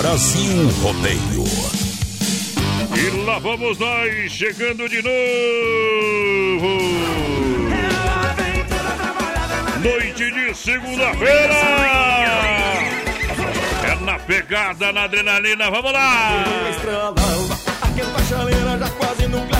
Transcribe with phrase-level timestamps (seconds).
[0.00, 1.44] Brasil Rodeio.
[2.96, 5.10] E lá vamos nós, chegando de novo.
[9.84, 11.54] Noite de segunda-feira.
[13.84, 16.44] É na pegada, na adrenalina, vamos lá.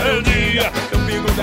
[0.04, 0.72] É dia.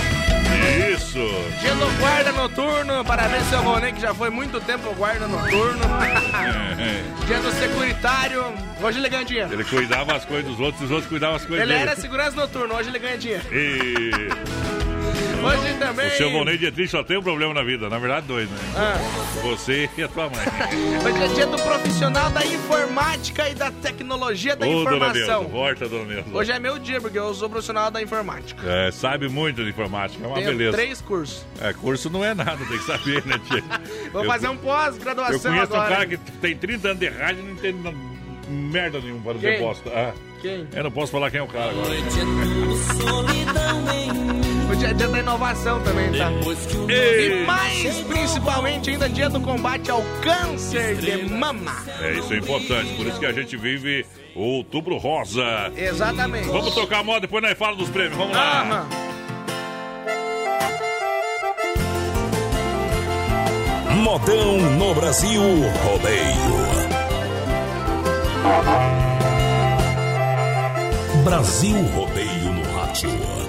[0.93, 1.19] Isso!
[1.61, 5.83] Dia do guarda noturno, parabéns seu Ronê, que já foi muito tempo guarda noturno.
[6.03, 7.03] É.
[7.27, 8.45] Dia do securitário,
[8.83, 9.53] hoje ele ganha dinheiro.
[9.53, 11.89] Ele cuidava as coisas dos outros os outros cuidavam as coisas Ele dele.
[11.91, 13.45] era segurança noturno, hoje ele ganha dinheiro.
[13.53, 14.11] E
[15.43, 16.07] Hoje também.
[16.09, 17.89] o seu Vonei Dietrich só tem um problema na vida.
[17.89, 18.59] Na verdade, dois, né?
[18.77, 18.97] Ah,
[19.43, 20.39] Você e a tua mãe.
[21.05, 25.49] hoje é dia do profissional da informática e da tecnologia da Ô, dona Neuza, informação.
[25.49, 26.31] volta, dona Neuza.
[26.33, 28.63] Hoje é meu dia, porque eu sou profissional da informática.
[28.71, 30.77] É, sabe muito de informática, é uma Tenho beleza.
[30.77, 31.45] três cursos.
[31.61, 33.63] É, curso não é nada, tem que saber, né, tia?
[34.13, 35.85] Vou Eu- fazer um Eu pós-graduação conheço agora.
[35.87, 37.97] um cara que tem 30 anos de rádio e não entende
[38.49, 39.61] merda nenhuma para dizer Quem?
[39.61, 39.91] bosta.
[39.95, 40.13] Ah,
[40.43, 40.67] Quem?
[40.73, 41.89] eu não posso falar quem é o cara agora.
[41.89, 42.21] Hoje
[44.57, 46.31] é dia da inovação também, tá?
[46.89, 51.77] E mais, principalmente, ainda dia do combate ao câncer de mama.
[52.01, 54.05] É, isso é importante, por isso que a gente vive
[54.35, 55.73] o outubro rosa.
[55.77, 56.49] Exatamente.
[56.49, 58.63] Vamos tocar a moda, depois nós fala dos prêmios, vamos lá.
[58.63, 59.11] Aham.
[64.03, 65.43] Modão no Brasil
[65.85, 66.71] Rodeio.
[71.25, 73.40] Brasil Rodeio no rádio.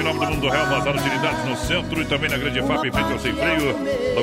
[0.00, 3.12] Nome do Mundo Real, Bazar Utilidades no centro e também na Grande FAP, em frente
[3.12, 3.76] ao Sem Freio.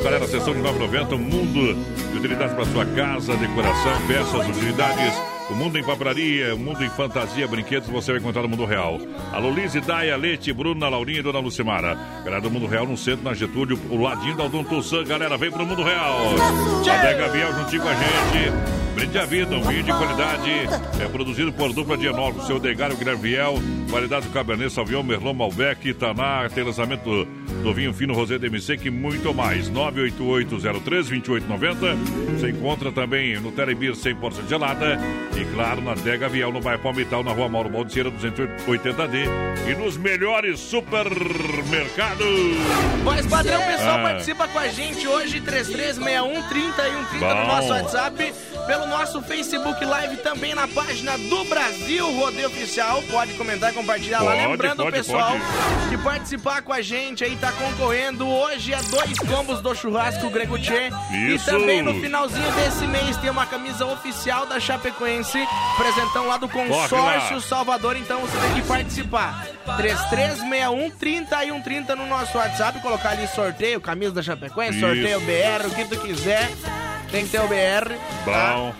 [0.04, 1.74] Galera, sessão de 9,90, um mundo
[2.12, 5.14] de utilidades para sua casa, decoração, peças, utilidades.
[5.50, 9.00] O mundo em papraria, o mundo em fantasia, brinquedos, você vai encontrar no Mundo Real.
[9.32, 11.98] Alô, Lise, Daia, Leite, Bruna, Laurinha e Dona Lucimara.
[12.24, 15.04] Galera do Mundo Real, no centro, na Getúlio, o ladinho da Odonto San.
[15.04, 16.36] Galera, vem pro Mundo Real.
[16.92, 18.79] Adega Viel juntinho com a gente.
[19.00, 20.50] Brinde a vida, um vinho de qualidade.
[21.02, 22.46] É produzido por dupla de enólogos.
[22.48, 23.54] Seu Degário Guilherme Viel.
[23.90, 26.50] Qualidade do Cabernet Sauvignon, Merlot Malbec, Taná.
[26.54, 27.26] Tem lançamento
[27.64, 29.70] do vinho fino Rosé DMC e muito mais.
[29.70, 31.98] 988-03-2890.
[32.38, 35.00] Você encontra também no Telebir 100% gelada.
[35.36, 39.24] E claro, na Dega Viel, no bairro Palmital, na rua Mauro Baldiceira 280D.
[39.72, 42.28] E nos melhores supermercados.
[43.04, 44.04] Voz padrão, pessoal, Ah.
[44.04, 47.48] participa com a gente hoje, 3361 3130 no Bom.
[47.48, 48.34] nosso WhatsApp,
[48.70, 53.02] pelo nosso Facebook Live, também na página do Brasil Rodeio Oficial.
[53.10, 54.34] Pode comentar e compartilhar lá.
[54.34, 55.90] Pode, Lembrando, pode, pessoal, pode.
[55.90, 60.60] que participar com a gente aí tá concorrendo hoje a dois combos do churrasco Grego
[60.60, 60.92] Tchê.
[61.10, 61.46] E Isso.
[61.46, 65.40] também no finalzinho desse mês tem uma camisa oficial da Chapecoense,
[65.76, 67.42] presentão lá do consórcio lá.
[67.42, 69.48] Salvador, então você tem que participar.
[69.78, 74.86] 3361 3130 no nosso WhatsApp, colocar ali sorteio, camisa da Chapecoense, Isso.
[74.86, 76.52] sorteio BR, o que tu quiser.
[77.12, 77.94] Tem que ter o BR.
[78.26, 78.54] tá?
[78.56, 78.74] Bom.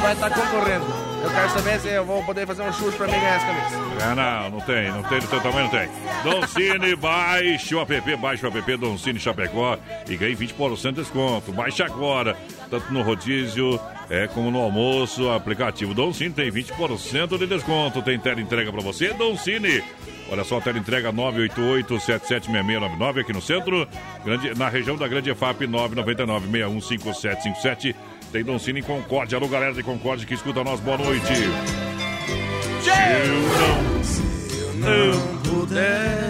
[0.00, 0.86] Vai estar concorrendo.
[1.22, 4.04] Eu quero saber se eu vou poder fazer um chute pra mim ganhar essa camisa.
[4.04, 5.88] Ah, não, não tem, não tem, do teu tamanho não tem.
[6.22, 9.76] Don Cine, baixe o app, baixe o app Don Cine Chapecó
[10.08, 11.52] e ganhe 20% de desconto.
[11.52, 12.36] Baixe agora,
[12.70, 18.02] tanto no rodízio é, como no almoço, aplicativo Don Cine tem 20% de desconto.
[18.02, 19.82] Tem tela entrega pra você, Don Cine.
[20.30, 23.88] Olha só, tela entrega 988-776699 aqui no centro,
[24.24, 27.94] grande, na região da Grande EFAP 999-615757.
[28.32, 29.38] Tem Don Cine em Concórdia.
[29.38, 31.32] Alô, galera de Concórdia que escuta nós, boa noite.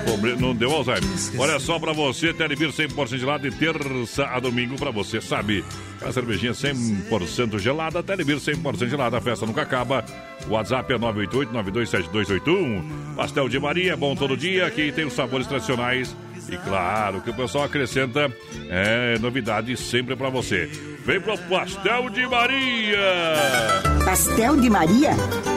[0.07, 1.03] Pobre- Não deu Alzheimer.
[1.39, 5.63] Olha só pra você, Telebir 100% gelado de terça a domingo pra você, sabe?
[5.97, 10.05] Aquela cervejinha 100% gelada, Telebir 100% gelada, a festa nunca acaba.
[10.49, 12.83] O WhatsApp é 988-927281.
[13.15, 16.17] Pastel de Maria é bom todo dia, aqui tem os sabores tradicionais.
[16.49, 18.33] E claro que o pessoal acrescenta
[18.71, 20.67] é, novidades sempre pra você.
[21.05, 22.99] Vem pro Pastel de Maria!
[24.05, 25.11] Pastel de Maria?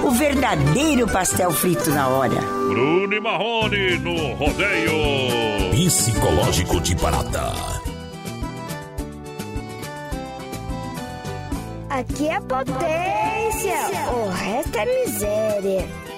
[0.03, 2.41] O verdadeiro pastel frito na hora.
[2.41, 4.91] Bruno e Marrone no rodeio.
[5.72, 7.53] Psicológico de Barata.
[11.89, 13.75] Aqui é potência,
[14.13, 16.09] o resto é miséria.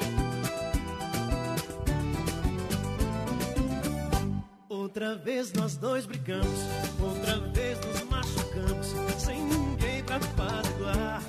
[5.01, 6.59] Outra vez nós dois brigamos,
[6.99, 11.23] outra vez nos machucamos, sem ninguém pra apaziguar.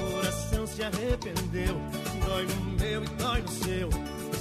[0.00, 1.78] Coração se arrependeu,
[2.24, 3.90] dói no meu e dói no seu,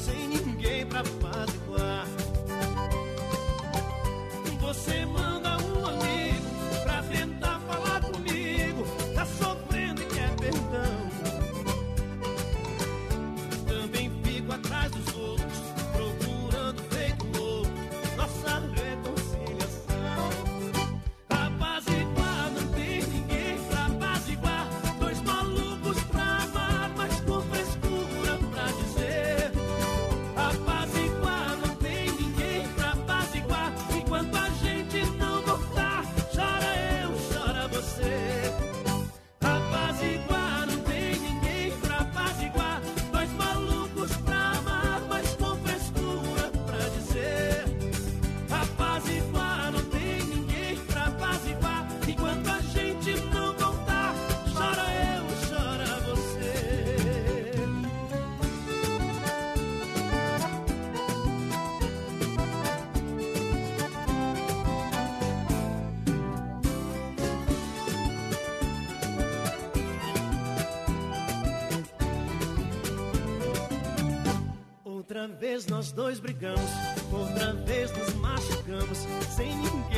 [0.06, 2.08] sem ninguém pra apaziguar.
[4.62, 5.69] Você manda um
[75.80, 76.70] nós dois brigamos,
[77.10, 78.98] outra vez nos machucamos,
[79.34, 79.89] sem ninguém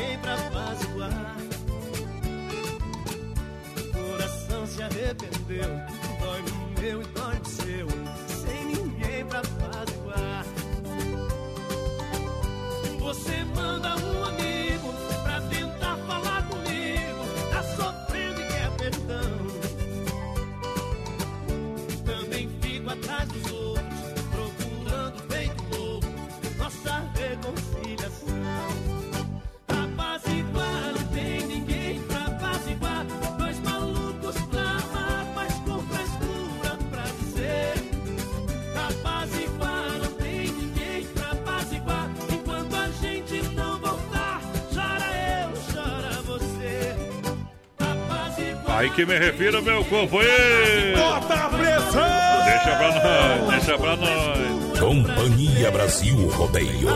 [48.94, 50.98] que me refiro, meu companheiro.
[50.98, 52.44] Bota a pressão!
[52.44, 54.78] Deixa pra nós, deixa pra nós.
[54.78, 56.88] Companhia Brasil Rodeio.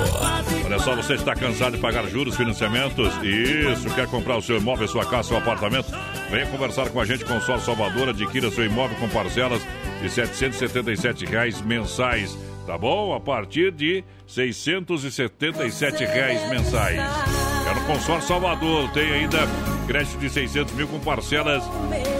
[0.65, 3.12] Olha só, você está cansado de pagar juros, financiamentos?
[3.23, 5.93] Isso, quer comprar o seu imóvel, sua casa, seu apartamento?
[6.31, 8.09] Venha conversar com a gente, Consórcio Salvador.
[8.09, 9.62] Adquira seu imóvel com parcelas
[10.03, 12.37] de 777 reais mensais.
[12.67, 13.15] Tá bom?
[13.15, 16.99] A partir de 677 reais mensais.
[16.99, 18.91] É no Consórcio Salvador.
[18.91, 19.47] Tem ainda
[19.87, 21.62] crédito de 600 mil com parcelas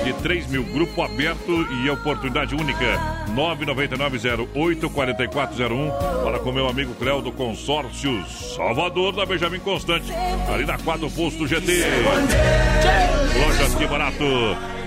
[0.05, 0.65] de 3 mil.
[0.65, 3.27] Grupo aberto e oportunidade única.
[3.35, 5.91] 999-08-4401.
[6.23, 8.25] Fala com meu amigo Cléo do Consórcio
[8.57, 10.11] Salvador da Benjamin Constante.
[10.53, 11.85] Ali na quadra do posto GT.
[13.39, 14.25] Lojas Que Barato.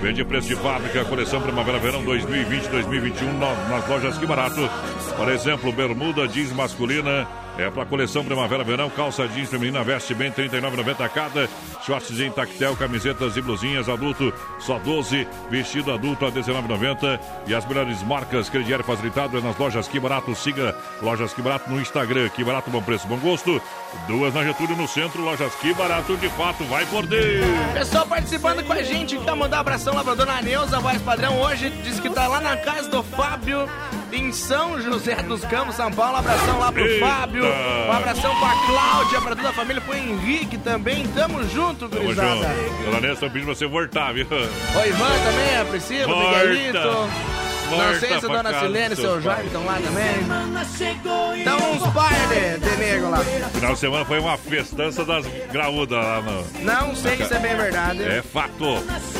[0.02, 4.68] Vende preço de fábrica, coleção Primavera-Verão 2020-2021 nas lojas Que Barato.
[5.16, 7.28] Por exemplo, bermuda jeans masculina
[7.60, 11.48] é para coleção Primavera-Verão, calça jeans feminina, veste bem, R$ 39,90 cada.
[11.84, 15.26] Shorts em tactel, camisetas e blusinhas adulto, só 12.
[15.50, 17.20] Vestido adulto a R$ 19,90.
[17.46, 20.34] E as melhores marcas, crediário facilitado é nas lojas Que Barato.
[20.34, 22.28] Siga Lojas Que Barato no Instagram.
[22.30, 23.60] Que Barato, bom preço, bom gosto.
[24.06, 27.44] Duas na Getúlio no centro, lojas Que Barato, de fato, vai por Deus.
[27.74, 31.40] Pessoal participando com a gente, tá mandando um abração lá pra dona Neuza, voz padrão.
[31.40, 33.68] Hoje diz que tá lá na casa do Fábio,
[34.12, 36.14] em São José dos Campos, São Paulo.
[36.14, 37.06] Um abração lá pro Eita.
[37.06, 41.06] Fábio, um abração pra Cláudia, pra toda a família, pro Henrique também.
[41.08, 42.34] Tamo junto, Tamo gurizada.
[42.34, 42.84] junto.
[42.84, 44.26] Dona Nessa, eu pedi pra você voltar, viu?
[44.26, 46.18] O Ivan também, a Priscila, o.
[46.30, 47.49] Miguelito.
[47.70, 49.46] Não sei se dona Silene e seu Jorge pai.
[49.46, 51.40] estão lá também.
[51.40, 53.18] Então uns par de, de nego lá.
[53.18, 56.64] Final de semana foi uma festança das graúdas lá no.
[56.64, 58.02] Não sei se é bem verdade.
[58.02, 58.64] É fato,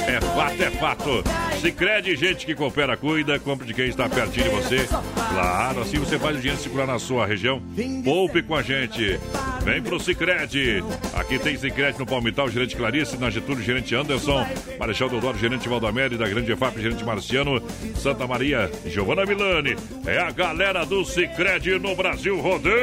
[0.07, 1.25] é fato, é fato.
[1.61, 4.88] Se crede, gente que coopera, cuida, compre de quem está pertinho de você.
[5.33, 7.62] Claro, assim você faz o dinheiro circular na sua região.
[8.04, 9.19] Poupe com a gente.
[9.62, 10.83] Vem pro Cicred.
[11.14, 14.47] Aqui tem Cicred no Palmital, gerente Clarice, na Getúlio, gerente Anderson,
[14.78, 17.62] Marechal Deodoro, gerente Valdomeri, da Grande EFAP, gerente Marciano,
[17.95, 18.39] Santa Maria,
[18.87, 19.76] Giovana Milani.
[20.06, 22.75] É a galera do Cicred no Brasil Rodeio.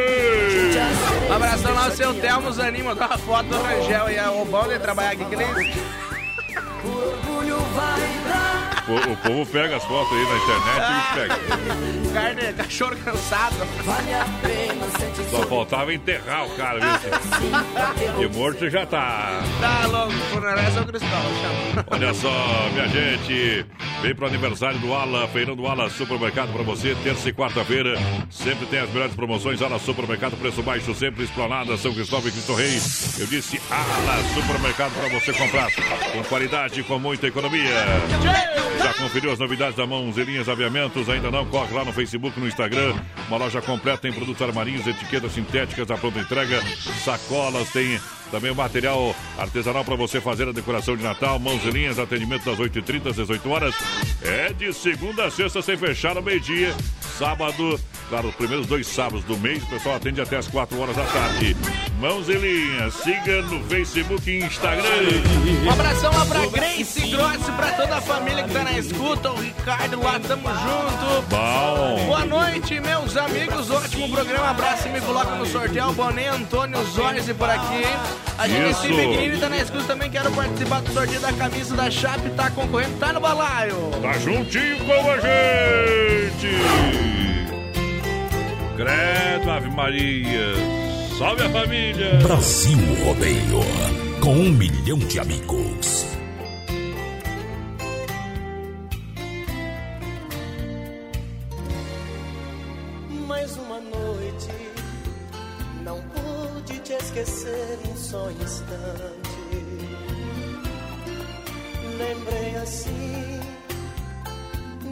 [1.30, 4.46] Um abração lá, o seu Telmo Zanin mandou uma foto do Rangel e é o
[4.46, 5.48] bom de trabalhar aqui que nem.
[8.88, 11.38] O, o povo pega as fotos aí na internet e pega.
[12.14, 13.56] Carne, cachorro cansado.
[15.30, 18.30] Só faltava enterrar o cara, viu?
[18.30, 19.42] De morto já tá.
[19.60, 21.86] Tá louco, funerário é São Cristóvão, chama.
[21.92, 23.66] Olha só, minha gente.
[24.02, 27.98] Vem pro aniversário do Ala, Feirão do Ala Supermercado pra você, terça e quarta-feira.
[28.30, 29.62] Sempre tem as melhores promoções.
[29.62, 32.78] Ala Supermercado, preço baixo, sempre esplanada, São Cristóvão e Cristo Rei.
[33.20, 35.72] Eu disse Ala Supermercado pra você comprar
[36.14, 37.74] com qualidade e com muita economia.
[38.78, 41.10] Já conferiu as novidades da Mãos Linhas Aviamentos?
[41.10, 41.46] Ainda não?
[41.46, 42.96] Corre lá no Facebook, no Instagram.
[43.28, 46.62] Uma loja completa em produtos armarinhos, etiquetas sintéticas à pronta entrega,
[47.04, 48.00] sacolas, tem
[48.32, 51.40] também o material artesanal para você fazer a decoração de Natal.
[51.40, 53.76] Mãos e linhas, atendimento das 8h30 às 18 horas.
[54.22, 56.76] É de segunda a sexta, sem fechar ao meio-dia.
[57.18, 57.80] Sábado,
[58.10, 61.04] claro, os primeiros dois sábados do mês, o pessoal atende até as 4 horas da
[61.04, 61.58] tarde.
[62.00, 64.84] Mãos e linhas, siga no Facebook e Instagram.
[65.66, 69.40] Um abração lá pra Grace Grossi, pra toda a família que tá na escuta, o
[69.42, 71.22] Ricardo lá, tamo junto.
[71.28, 72.06] Bom.
[72.06, 73.72] Boa noite, meus amigos.
[73.72, 74.50] Ótimo programa.
[74.52, 75.92] Abraço e me coloca no sorteio.
[75.94, 78.17] Boné Antônio Zorzi por aqui, hein?
[78.38, 78.82] A gente Isso.
[78.82, 80.12] se Pequenino tá na escuta também.
[80.12, 82.30] Quero participar do sorteio da camisa da Chape.
[82.32, 83.76] Tá concorrendo, tá no balaio.
[84.02, 86.48] Tá juntinho com a gente.
[88.76, 90.54] Credo, Ave Maria.
[91.18, 92.20] Salve a família.
[92.22, 93.60] Brasil Rodeio.
[94.22, 96.06] Com um milhão de amigos.
[103.28, 104.50] Mais uma noite,
[105.84, 106.02] não
[106.68, 109.38] pude te esquecer em só um instante.
[111.98, 113.40] Lembrei assim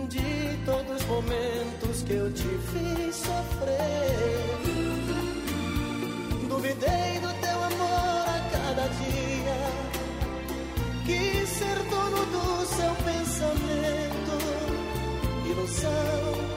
[0.08, 4.46] de todos os momentos que eu te fiz sofrer.
[6.48, 9.60] Duvidei do teu amor a cada dia.
[11.06, 14.34] Quis ser dono do seu pensamento,
[15.46, 16.56] ilusão.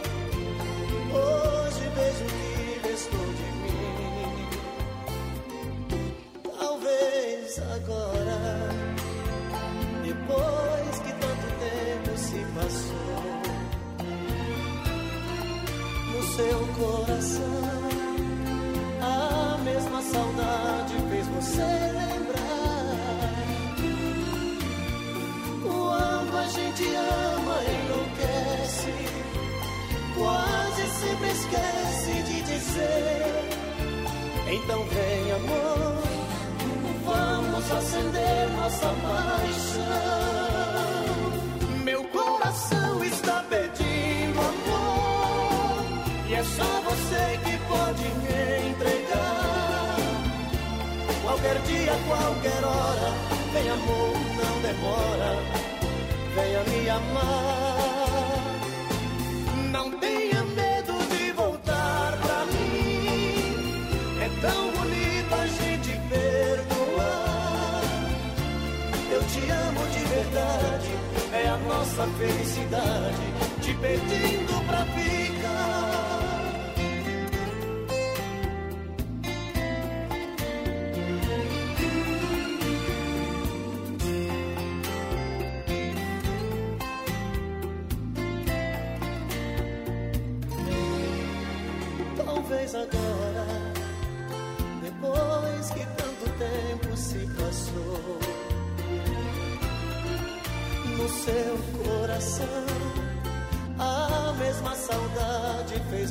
[1.11, 2.48] Hoje vejo que
[16.39, 17.43] seu coração,
[19.03, 21.63] a mesma saudade fez você
[21.99, 23.35] lembrar.
[25.65, 28.95] Quando a gente ama, enlouquece
[30.17, 33.49] quase sempre esquece de dizer.
[34.53, 36.03] Então vem, amor,
[37.05, 40.39] vamos acender nossa paixão.
[46.43, 49.97] Você que pode me entregar.
[51.23, 53.13] Qualquer dia, qualquer hora,
[53.53, 55.37] vem amor, não demora,
[56.35, 58.39] venha me amar.
[59.71, 63.55] Não tenha medo de voltar pra mim.
[64.21, 67.83] É tão bonito a gente perdoar.
[69.11, 70.91] Eu te amo de verdade,
[71.33, 75.18] é a nossa felicidade, te pedindo pra ficar.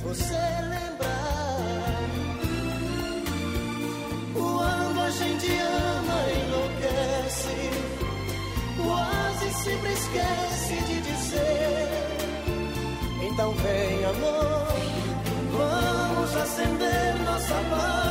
[0.08, 0.34] Você
[0.74, 1.58] lembrar.
[4.34, 7.58] Quando a gente ama, enlouquece,
[8.84, 11.88] quase sempre esquece de dizer.
[13.30, 14.68] Então vem, amor,
[15.52, 18.07] vamos acender nossa paixão.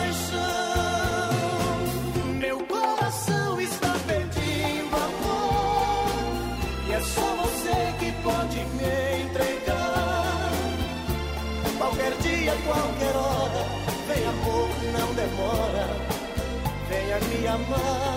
[17.58, 18.15] Venha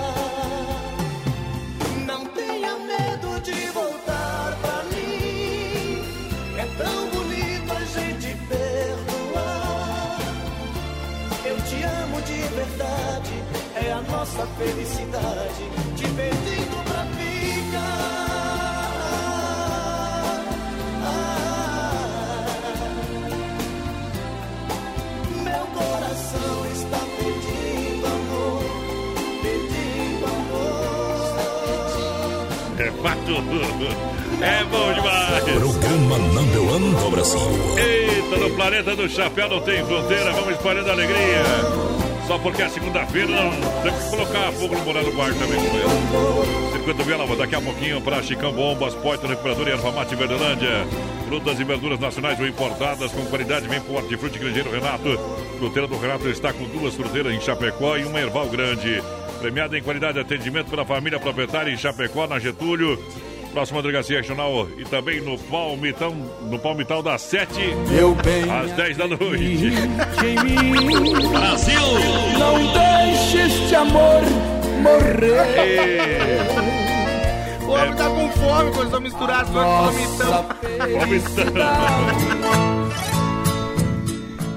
[34.41, 35.43] É bom demais.
[35.43, 37.39] Programa Number One do Brasil.
[37.77, 41.43] Eita, no planeta do chapéu não tem fronteira, vamos espalhando alegria.
[42.27, 46.71] Só porque é segunda-feira, não tem que colocar fogo no morado do bar também ele.
[46.71, 50.85] Circuito Vela, daqui a pouquinho para Chicão Bombas, Porto Recuperador e Erva Mate Verdelândia.
[51.27, 54.15] Frutas e verduras nacionais ou importadas com qualidade bem forte.
[54.15, 55.19] Frute Grangeiro Renato.
[55.57, 59.01] Fruteira do Renato está com duas fruteiras em Chapecó e uma Erval Grande.
[59.39, 63.01] Premiada em qualidade de atendimento pela família proprietária em Chapecó, na Getúlio.
[63.51, 67.51] Próxima delegacia regional e também no Palmitão, no Palmitão das 7
[67.89, 69.71] Meu bem, às 10 da noite.
[71.31, 71.81] Brasil!
[72.37, 74.21] Não deixe este amor
[74.81, 76.39] morrer.
[77.65, 80.43] O homem tá com fome, quando estão misturados com Nossa
[80.77, 81.59] Palmitão.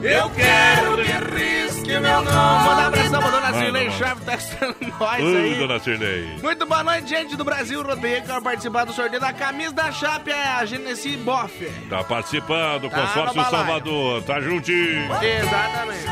[0.03, 0.97] Eu quero
[1.83, 2.31] que meu nome.
[2.33, 5.55] Manda abração pra dona Cirlei Chave, tá estando nós aí.
[5.57, 6.37] dona Cirlei.
[6.43, 8.23] Muito boa noite, gente do Brasil Rodeio.
[8.23, 11.53] Quero participar do sorteio da camisa da Chape, é a Genesi Boff.
[11.89, 13.43] Tá participando, Tá Consórcio.
[13.51, 14.23] Salvador.
[14.23, 15.05] Tá juntinho.
[15.23, 16.07] Exatamente.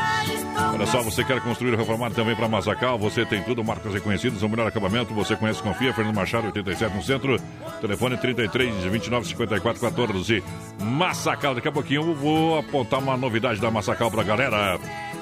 [0.73, 2.97] Olha só, você quer construir ou reformar também para Massacal?
[2.99, 5.13] Você tem tudo, marcas reconhecidas, o melhor acabamento.
[5.13, 5.93] Você conhece, confia.
[5.93, 7.37] Fernando Machado, 87 no centro.
[7.79, 10.43] Telefone 33 29 54 14.
[10.81, 11.55] Massacal.
[11.55, 14.79] Daqui a pouquinho eu vou apontar uma novidade da Massacal pra galera.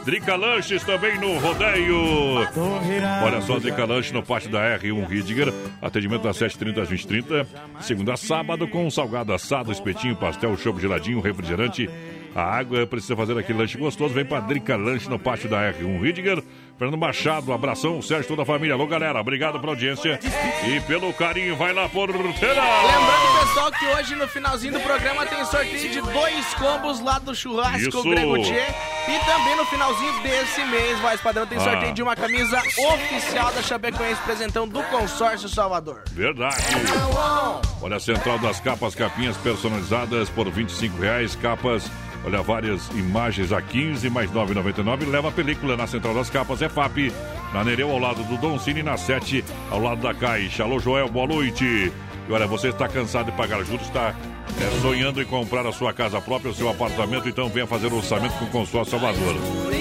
[0.09, 2.39] Drica Lanches também no rodeio.
[3.23, 5.53] Olha só, Drica Lanche no pátio da R1 Ridiger.
[5.79, 7.45] Atendimento das 7h30 às 20h30.
[7.81, 11.87] Segunda a sábado com salgado assado, espetinho, pastel, chopp geladinho, refrigerante.
[12.33, 14.11] A água precisa fazer aquele lanche gostoso.
[14.15, 16.43] Vem pra Drica Lanche no pátio da R1 Ridiger.
[16.79, 18.73] Fernando Machado, abração, Sérgio, toda a família.
[18.73, 20.17] Alô, galera, obrigado pela audiência
[20.65, 21.53] e pelo carinho.
[21.57, 22.23] Vai lá, porteira!
[22.53, 27.35] Lembrando, pessoal, que hoje no finalzinho do programa tem sorteio de dois combos lá do
[27.35, 28.01] churrasco Isso.
[28.03, 28.63] Grego Tchê.
[29.09, 31.61] E também no finalzinho desse mês, Voz Padrão, tem Ah.
[31.63, 32.57] sorteio de uma camisa
[32.93, 36.01] oficial da Chapecoense, presentão do Consórcio Salvador.
[36.11, 36.55] Verdade.
[37.81, 41.91] Olha a Central das Capas, capinhas personalizadas por 25 reais, capas,
[42.25, 45.09] olha, várias imagens a 15 mais 9,99.
[45.09, 47.11] Leva a película na Central das Capas, é FAP,
[47.53, 50.63] na Nereu, ao lado do Dom Cine, na 7, ao lado da Caixa.
[50.63, 51.65] Alô, Joel, boa noite.
[51.65, 54.13] E olha, você está cansado de pagar juros, está
[54.61, 57.97] é, sonhando em comprar a sua casa própria, o seu apartamento, então venha fazer o
[57.97, 59.35] orçamento com o Consórcio Salvador.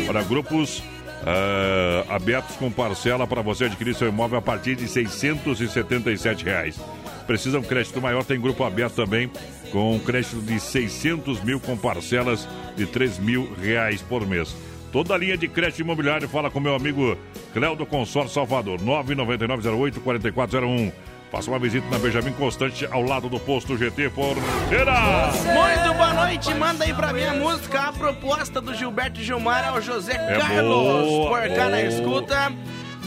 [0.09, 0.83] Olha, grupos
[1.27, 6.81] ah, abertos com parcela para você adquirir seu imóvel a partir de 677 reais.
[7.27, 9.31] Precisa um crédito maior, tem grupo aberto também
[9.72, 14.54] com um crédito de 600 mil com parcelas de 3 mil reais por mês.
[14.92, 17.16] Toda a linha de crédito imobiliário, fala com meu amigo
[17.52, 20.92] Cléo do Consórcio Salvador, 99908-4401.
[21.31, 25.31] Faça uma visita na Benjamin Constante, ao lado do posto GT Porteira.
[25.44, 27.81] Muito boa noite, manda aí pra mim a música.
[27.81, 30.64] A proposta do Gilberto Gilmar é o José Carlos.
[30.64, 32.50] boa, por cá na escuta.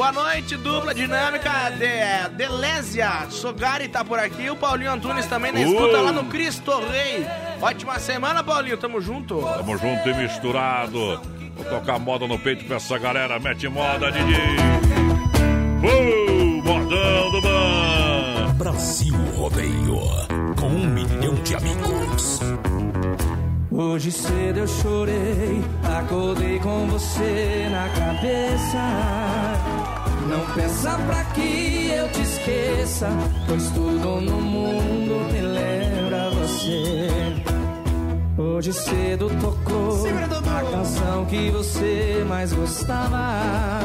[0.02, 3.28] Boa noite, dupla dinâmica de Delésia.
[3.30, 4.50] Sogari tá por aqui.
[4.50, 5.64] O Paulinho Antunes também na Uh.
[5.64, 7.24] escuta lá no Cristo Rei.
[7.62, 8.78] Ótima semana, Paulinho.
[8.78, 9.40] Tamo junto.
[9.40, 11.22] Tamo junto e misturado.
[11.56, 13.38] Vou tocar moda no peito pra essa galera.
[13.38, 14.42] Mete moda, Didi.
[15.84, 18.56] Uh, modão do ban.
[18.56, 20.02] Brasil Rodeio.
[20.60, 22.40] Com um milhão de amigos.
[23.70, 29.81] Hoje cedo eu chorei, acordei com você na cabeça.
[30.32, 33.10] Não peça pra que eu te esqueça,
[33.48, 37.10] pois tudo no mundo me lembra você.
[38.38, 43.82] Hoje cedo tocou a canção que você mais gostava.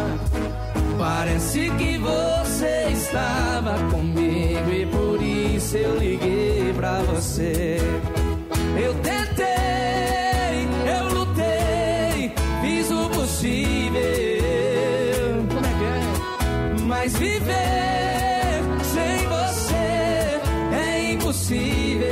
[0.99, 7.79] Parece que você estava comigo e por isso eu liguei pra você.
[8.83, 10.26] Eu tentei,
[17.07, 20.41] Mas viver sem você
[20.75, 22.09] é impossível.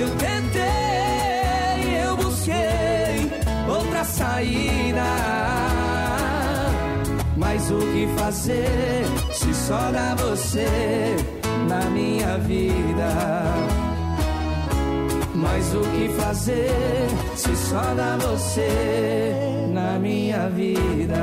[0.00, 3.30] Eu tentei, eu busquei
[3.68, 5.04] outra saída.
[7.36, 10.66] Mas o que fazer se só dá você
[11.68, 13.71] na minha vida?
[15.42, 19.34] Mas o que fazer se só dá você
[19.72, 21.16] na minha vida?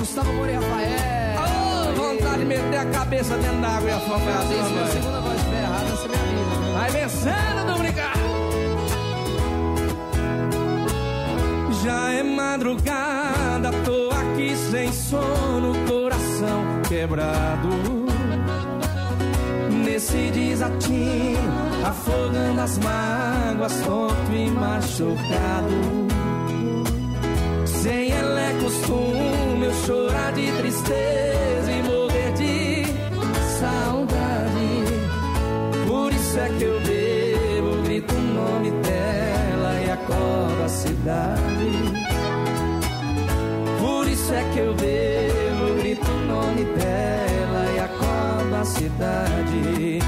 [0.00, 1.94] Gustavo e Rafael.
[1.94, 4.46] vontade de meter a cabeça dentro da água e afogar a
[4.90, 6.72] segunda voz estiver errada, você me avisa.
[6.72, 8.14] Vai vencendo, brincar.
[11.84, 13.99] Já é madrugada, tô
[14.40, 17.68] aqui sem sono, coração quebrado.
[19.84, 21.52] Nesse desatino,
[21.84, 26.08] afogando as mágoas, tonto e machucado.
[27.66, 32.84] Sem ela é costume eu chorar de tristeza e morrer de
[33.58, 34.84] saudade.
[35.86, 41.99] Por isso é que eu bebo, grito o nome dela e acordo a cidade.
[44.30, 49.98] Isso é que eu bebo, grito o nome dela e acordo a cidade.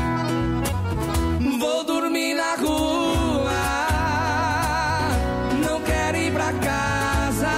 [1.59, 3.51] Vou dormir na rua,
[5.67, 7.51] não quero ir pra casa.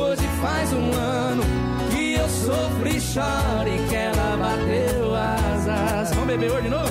[0.00, 1.42] Hoje faz um ano
[1.90, 6.14] que eu sofri, choro e que ela bateu asas.
[6.14, 6.85] Vamos beber hoje de novo?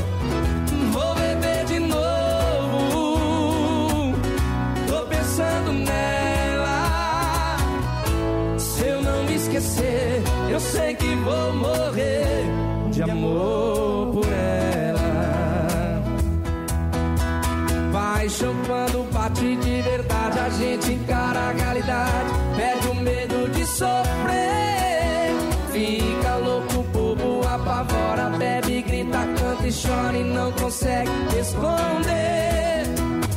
[11.95, 12.45] Morrer
[12.91, 15.01] de amor por ela.
[17.91, 25.31] Paixão quando bate de verdade, a gente encara a realidade, perde o medo de sofrer.
[25.71, 32.85] Fica louco, bobo, apavora, bebe, grita, canta e chora e não consegue esconder.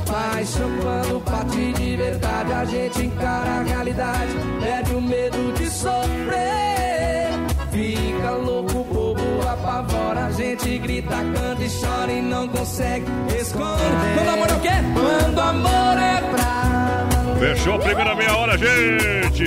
[0.07, 6.18] Paixão quando bate de verdade, a gente encara a realidade, perde o medo de sofrer.
[11.19, 13.07] Grita, canta e chora e não consegue
[13.41, 14.15] esconder.
[14.15, 14.69] Quando amor é o quê?
[14.95, 19.45] Quando amor é pra Fechou a primeira meia hora, gente.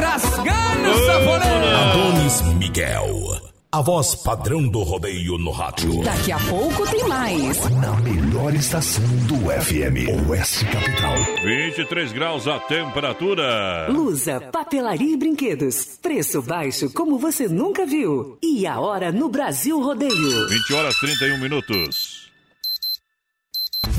[0.00, 1.76] rasgando o safoneiro.
[1.76, 3.37] Adonis Miguel.
[3.70, 6.02] A voz padrão do rodeio no rádio.
[6.02, 7.68] Daqui a pouco tem mais.
[7.76, 11.14] Na melhor estação do FM, Oeste Capital.
[11.44, 13.86] 23 graus a temperatura.
[13.90, 15.98] Lusa, papelaria e brinquedos.
[16.00, 18.38] Preço baixo como você nunca viu.
[18.42, 20.48] E a hora no Brasil Rodeio.
[20.48, 22.27] 20 horas 31 minutos.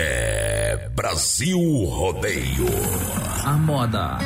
[0.00, 2.66] É Brasil Rodeio.
[3.44, 4.18] A moda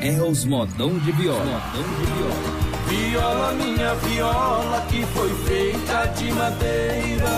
[0.00, 1.44] é os modão de viola.
[1.44, 2.70] Modão de viola.
[2.86, 7.28] Viola, minha viola, que foi feita de madeira.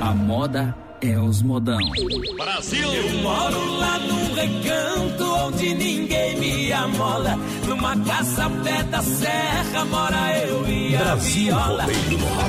[0.00, 1.78] A moda é os modão.
[2.36, 2.88] Brasil!
[2.94, 7.36] Eu moro lá num recanto onde ninguém me amola.
[7.66, 11.86] Numa casa pé da serra mora eu e a Brasil viola.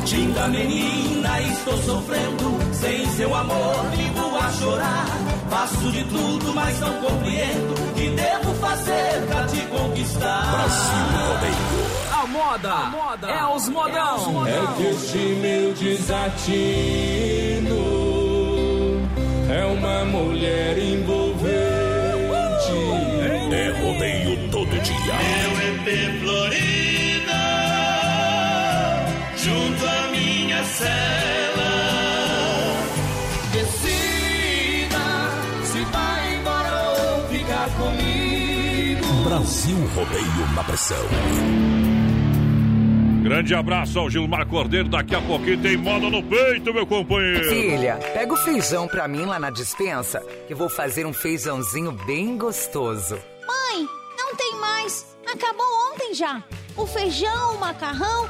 [0.07, 2.59] Linda menina, estou sofrendo.
[2.73, 5.07] Sem seu amor, vivo a chorar.
[5.49, 7.73] Faço de tudo, mas não compreendo.
[7.73, 10.51] O que devo fazer pra te conquistar?
[10.51, 12.03] Brasil Rodeio.
[12.21, 14.47] A moda, é os modão.
[14.47, 17.13] É que este meu desatino
[19.53, 21.53] é uma mulher envolvente.
[23.51, 25.13] É rodeio todo dia.
[25.13, 25.87] Meu EP
[26.21, 27.41] Florida,
[29.37, 31.71] junto à minha cela.
[33.51, 35.05] Decida
[35.65, 39.05] se vai embora ou ficar comigo.
[39.23, 41.92] Brasil Rodeio na pressão.
[43.23, 44.89] Grande abraço ao Gilmar Cordeiro.
[44.89, 47.47] Daqui a pouquinho tem moda no peito, meu companheiro.
[47.47, 51.93] Filha, pega o feijão pra mim lá na dispensa, que eu vou fazer um feijãozinho
[52.05, 53.17] bem gostoso.
[53.47, 55.15] Mãe, não tem mais.
[55.25, 56.43] Acabou ontem já.
[56.75, 58.29] O feijão, o macarrão,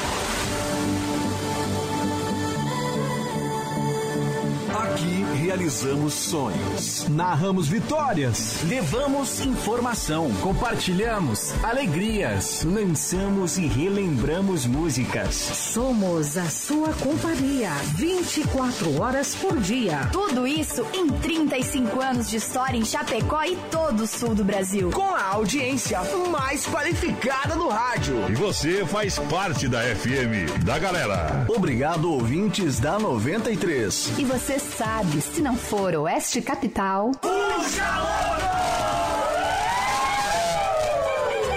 [5.41, 15.33] Realizamos sonhos, narramos vitórias, levamos informação, compartilhamos alegrias, lançamos e relembramos músicas.
[15.33, 20.07] Somos a sua companhia 24 horas por dia.
[20.11, 24.91] Tudo isso em 35 anos de história em Chapecó e todo o sul do Brasil.
[24.91, 25.99] Com a audiência
[26.29, 28.29] mais qualificada do rádio.
[28.29, 31.45] E você faz parte da FM, da galera.
[31.47, 34.13] Obrigado, ouvintes da 93.
[34.19, 37.11] E você sabe, se não for Oeste Capital.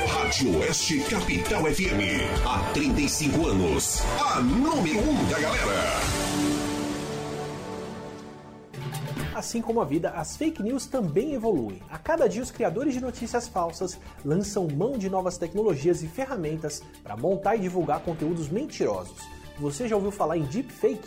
[0.09, 2.47] Rádio Oeste Capital FM.
[2.47, 4.03] Há 35 anos.
[4.19, 5.75] A número 1 um da galera.
[9.35, 11.83] Assim como a vida, as fake news também evoluem.
[11.91, 16.83] A cada dia, os criadores de notícias falsas lançam mão de novas tecnologias e ferramentas
[17.03, 19.19] para montar e divulgar conteúdos mentirosos.
[19.59, 21.07] Você já ouviu falar em deepfake?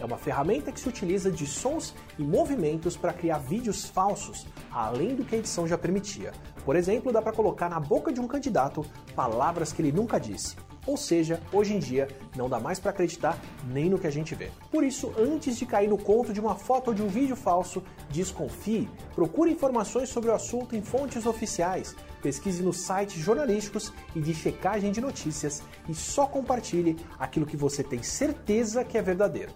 [0.00, 5.14] É uma ferramenta que se utiliza de sons e movimentos para criar vídeos falsos, além
[5.14, 6.32] do que a edição já permitia.
[6.64, 10.56] Por exemplo, dá para colocar na boca de um candidato palavras que ele nunca disse.
[10.86, 14.34] Ou seja, hoje em dia não dá mais para acreditar nem no que a gente
[14.34, 14.50] vê.
[14.70, 17.82] Por isso, antes de cair no conto de uma foto ou de um vídeo falso,
[18.10, 24.34] desconfie, procure informações sobre o assunto em fontes oficiais, pesquise nos sites jornalísticos e de
[24.34, 29.52] checagem de notícias e só compartilhe aquilo que você tem certeza que é verdadeiro.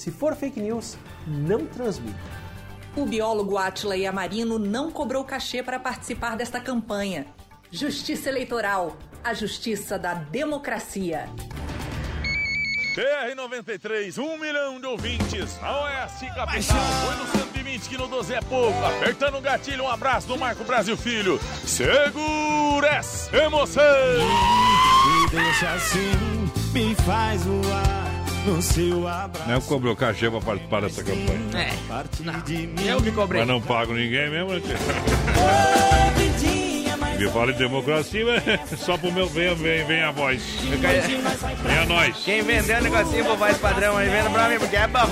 [0.00, 2.18] Se for fake news, não transmita.
[2.96, 7.26] O biólogo Atila Yamarino não cobrou cachê para participar desta campanha.
[7.70, 11.28] Justiça Eleitoral, a justiça da democracia.
[12.96, 18.40] BR-93, um milhão de ouvintes, a Oeste Capital, foi no 120 que no 12 é
[18.40, 23.84] pouco, apertando o gatilho, um abraço do Marco Brasil Filho, segura essa emoção!
[23.84, 28.09] Me deixa assim, me faz voar
[28.46, 29.48] no seu abraço.
[29.48, 31.40] Não cobrou cachê pra participar dessa campanha.
[31.54, 31.70] É,
[32.24, 32.84] não.
[32.84, 33.40] Eu que cobrei.
[33.40, 34.60] Mas não pago ninguém mesmo, né?
[37.20, 40.42] Me fala em democracia, mas só pro meu bem, vem, vem a voz.
[41.62, 42.16] Vem a nós.
[42.24, 45.06] Quem vendeu o negocinho pro voz padrão aí, vendo pra mim, porque é bom.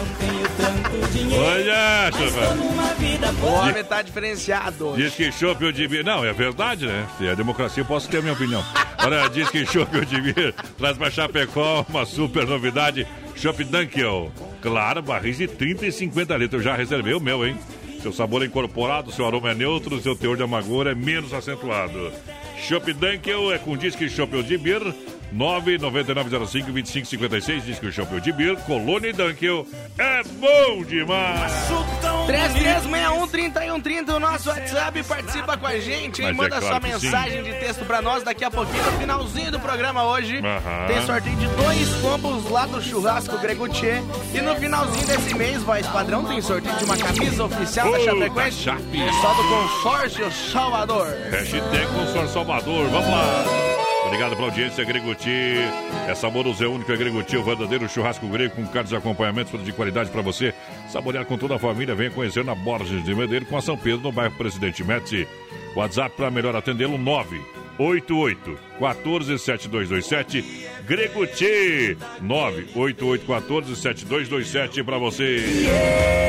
[1.38, 3.46] Olha, chupa.
[3.46, 4.94] O homem tá diferenciado.
[4.96, 6.02] Diz que chope o Dibir.
[6.02, 7.06] Não, é verdade, né?
[7.18, 8.64] Se é democracia, eu posso ter a minha opinião.
[9.04, 13.06] Olha, diz que chope o Dibir traz pra Chapecó uma super novidade.
[13.36, 14.32] Chopp Dunkel.
[14.62, 16.64] Claro, barris de 30 e 50 litros.
[16.64, 17.54] Eu já reservei o meu, hein?
[18.00, 22.12] Seu sabor é incorporado, seu aroma é neutro, seu teor de amargura é menos acentuado.
[22.56, 24.82] Chopp Dunkel é com disque Chopp de Bir,
[25.34, 29.66] 99905-2556, disque Chopp de Bir, Colônia e Dunkel.
[29.98, 31.52] É bom demais!
[32.28, 36.32] 3361-3130, o nosso WhatsApp, participa com a gente, hein?
[36.34, 38.92] Mas é Manda claro sua que mensagem de texto pra nós daqui a pouquinho, no
[38.92, 40.40] finalzinho do programa hoje.
[40.86, 44.02] Tem sorteio de dois combos lá do churrasco Gregutier.
[44.34, 48.10] E no finalzinho desse mês, voz padrão, tem sorteio de uma camisa oficial da Puta,
[48.10, 48.62] Chapecoense.
[48.62, 49.02] Chape.
[49.02, 51.06] É só do consórcio Salvador.
[51.30, 53.67] Hashtag Consórcio Salvador, vamos lá.
[54.08, 55.58] Obrigado pela audiência, Greguti.
[56.08, 59.70] É saboroso, é único, é Greguti, o verdadeiro churrasco grego com carnes e acompanhamentos de
[59.70, 60.54] qualidade para você.
[60.88, 64.00] Saborear com toda a família, venha conhecer na Borges de Medeiros com a São Pedro,
[64.00, 65.28] no bairro Presidente Médici.
[65.76, 66.96] WhatsApp para melhor atendê-lo,
[67.78, 70.44] 988 14 7227.
[70.86, 75.44] Grego Tchê, 988 7227 para você.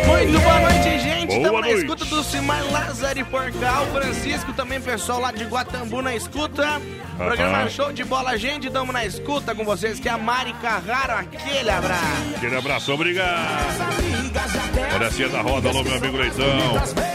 [0.06, 1.28] Muito boa noite, gente.
[1.28, 1.80] Boa Estamos na noite.
[1.86, 6.82] escuta do Simar Lázaro e Porcal, Francisco, também pessoal lá de Guatambu na escuta.
[7.18, 7.70] Programa Aham.
[7.70, 8.68] Show de Bola, gente.
[8.68, 11.14] Estamos na escuta com vocês, que é a Mari Carraro.
[11.14, 12.36] Aquele abraço.
[12.36, 14.69] Aquele abraço, obrigado.
[14.94, 16.46] Olha a Cia da Roda, alô meu amigo Leitão.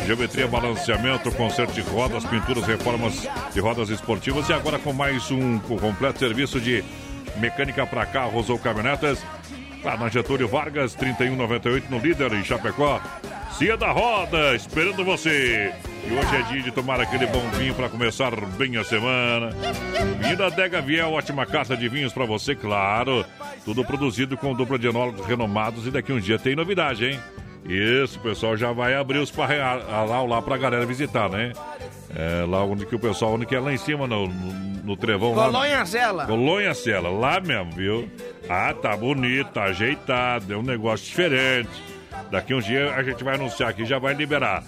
[0.06, 5.58] Geometria, balanceamento, conserto de rodas, pinturas, reformas de rodas esportivas e agora com mais um
[5.58, 6.84] completo serviço de
[7.36, 9.24] mecânica para carros ou caminhonetas.
[9.82, 13.00] Lá na Getúlio Vargas, 3198 no líder em Chapecó.
[13.58, 15.72] Cia da Roda, esperando você.
[16.06, 19.50] E hoje é dia de tomar aquele bom vinho para começar bem a semana.
[20.20, 23.24] Vinho da Dega Viel, ótima carta de vinhos para você, claro.
[23.64, 27.20] Tudo produzido com dupla de enólogos renomados e daqui um dia tem novidade, hein?
[27.64, 29.80] Isso, o pessoal já vai abrir os parrear
[30.28, 31.52] lá, pra galera visitar, né?
[32.14, 34.52] É, lá onde que o pessoal, onde que é lá em cima, no, no,
[34.84, 35.34] no trevão
[35.86, 36.26] Zela.
[36.26, 38.08] Colônia Cela, lá mesmo, viu?
[38.48, 41.70] Ah, tá bonito, tá ajeitado, é um negócio diferente.
[42.30, 44.62] Daqui uns dias a gente vai anunciar aqui, já vai liberar.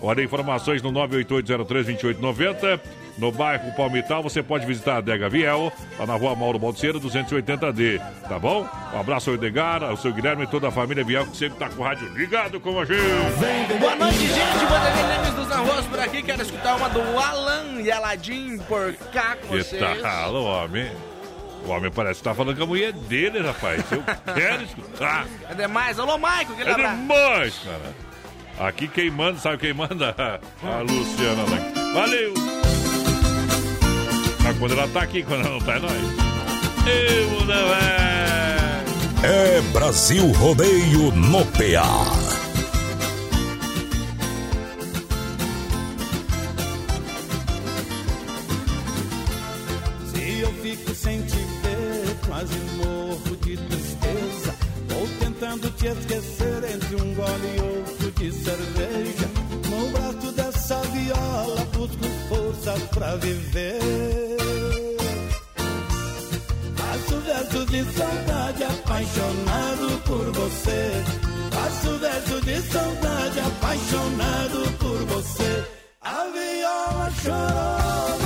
[0.00, 2.80] Olha, informações no 988032890.
[3.18, 7.98] No bairro Palmital, você pode visitar a Adega Viel, lá na rua Mauro Balseiro, 280D,
[8.28, 8.68] tá bom?
[8.92, 11.70] Um abraço ao Edgar, ao seu Guilherme e toda a família Viel, que sempre tá
[11.70, 13.00] com o rádio ligado com a gente.
[13.80, 14.64] Boa noite, gente.
[14.68, 16.22] Vanderlei Lemes dos Arroz por aqui.
[16.22, 20.02] Quero escutar uma do Alan e Aladim por cá com Que vocês.
[20.02, 20.90] tal, o homem?
[21.64, 23.82] O homem parece que tá falando com a mulher dele, rapaz.
[23.90, 24.02] Eu
[24.34, 25.26] quero escutar.
[25.50, 25.98] É demais.
[25.98, 26.96] Alô, Maico, aquele É abraço.
[26.98, 28.68] demais, cara.
[28.68, 30.14] Aqui quem manda, sabe quem manda?
[30.62, 31.44] A Luciana.
[31.94, 32.34] Valeu!
[34.46, 35.92] Mas quando ela tá aqui, quando ela não tá, é nós.
[36.86, 38.84] Eu não é.
[39.24, 42.14] É Brasil Rodeio no PA.
[50.14, 54.54] Se eu fico sem te ver, quase morro de tristeza.
[54.88, 59.28] Vou tentando te esquecer entre um gole e outro de cerveja.
[59.68, 61.55] No braço dessa viola,
[62.92, 63.78] pra viver.
[66.76, 71.04] Faço verso de saudade, apaixonado por você.
[71.52, 75.64] Faço verso de saudade, apaixonado por você.
[76.00, 78.25] A viola chorou,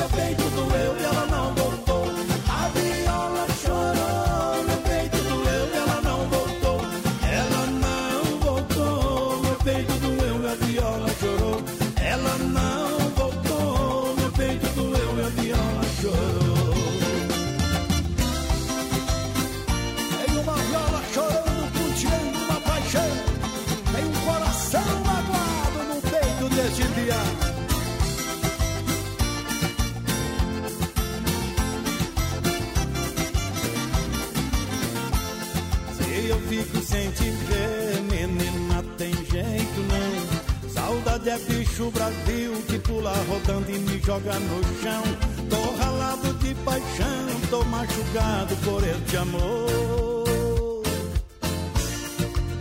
[41.30, 45.02] é bicho Brasil que pula rodando e me joga no chão.
[45.48, 50.84] Tô ralado de paixão, tô machucado por este amor.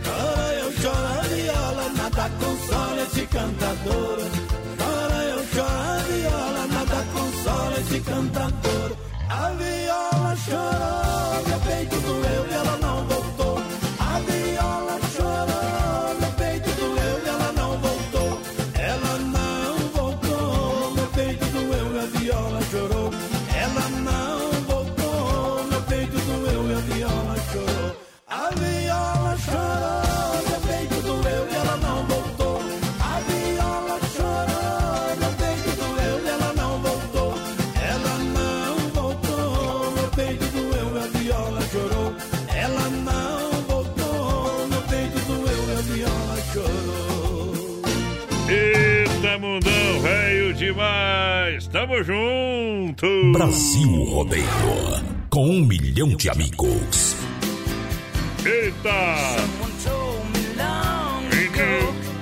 [0.04, 4.18] Chora eu choro viola, nada consola esse cantador.
[4.78, 8.96] Chora eu choro viola, nada consola esse cantador.
[9.28, 11.09] A viola chorou,
[51.90, 53.32] Tamo junto.
[53.32, 54.46] Brasil Rodeio.
[55.28, 57.16] Com um milhão de amigos.
[58.44, 58.88] Eita!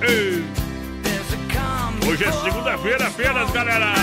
[0.01, 0.43] Ei.
[2.09, 3.93] Hoje é segunda-feira apenas, galera.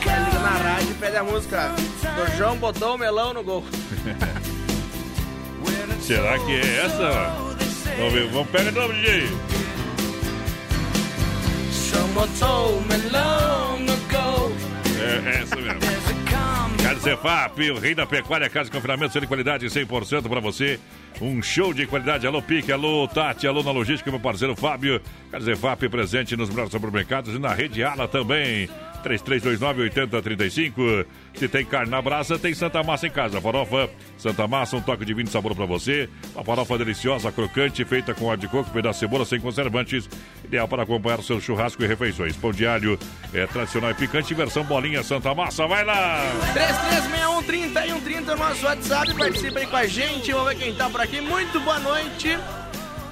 [0.00, 3.62] Liga na rádio e pede a música do João botou o melão no gol.
[6.00, 7.10] Será que é essa?
[7.98, 9.53] Vamos ver, vamos pegar de novo, DJ.
[14.10, 14.52] Gol.
[15.00, 15.80] É, é essa mesmo.
[16.80, 20.78] Quero Zefap, o rei da pecuária, casa de confinamento, de qualidade 100% para você.
[21.20, 22.26] Um show de qualidade.
[22.26, 25.00] Alô, Pique, alô, Tati, alô na logística, meu parceiro Fábio.
[25.30, 28.68] Casa Zefap presente nos melhores supermercados e na rede Ala também.
[29.04, 31.06] 3329-8035.
[31.34, 33.40] Se tem carne na brasa, tem Santa Massa em casa.
[33.40, 36.08] Farofa Santa Massa, um toque de vinho de sabor para você.
[36.34, 40.08] Uma farofa deliciosa, crocante, feita com óleo de coco, pedaço de cebola sem conservantes.
[40.44, 42.36] Ideal para acompanhar o seu churrasco e refeições.
[42.36, 42.98] Pão de alho
[43.32, 45.66] é tradicional e picante, versão bolinha Santa Massa.
[45.66, 46.24] Vai lá!
[47.46, 49.14] 3361 é o nosso WhatsApp.
[49.14, 50.32] Participa aí com a gente.
[50.32, 51.20] Vamos ver quem tá por aqui.
[51.20, 52.38] Muito boa noite.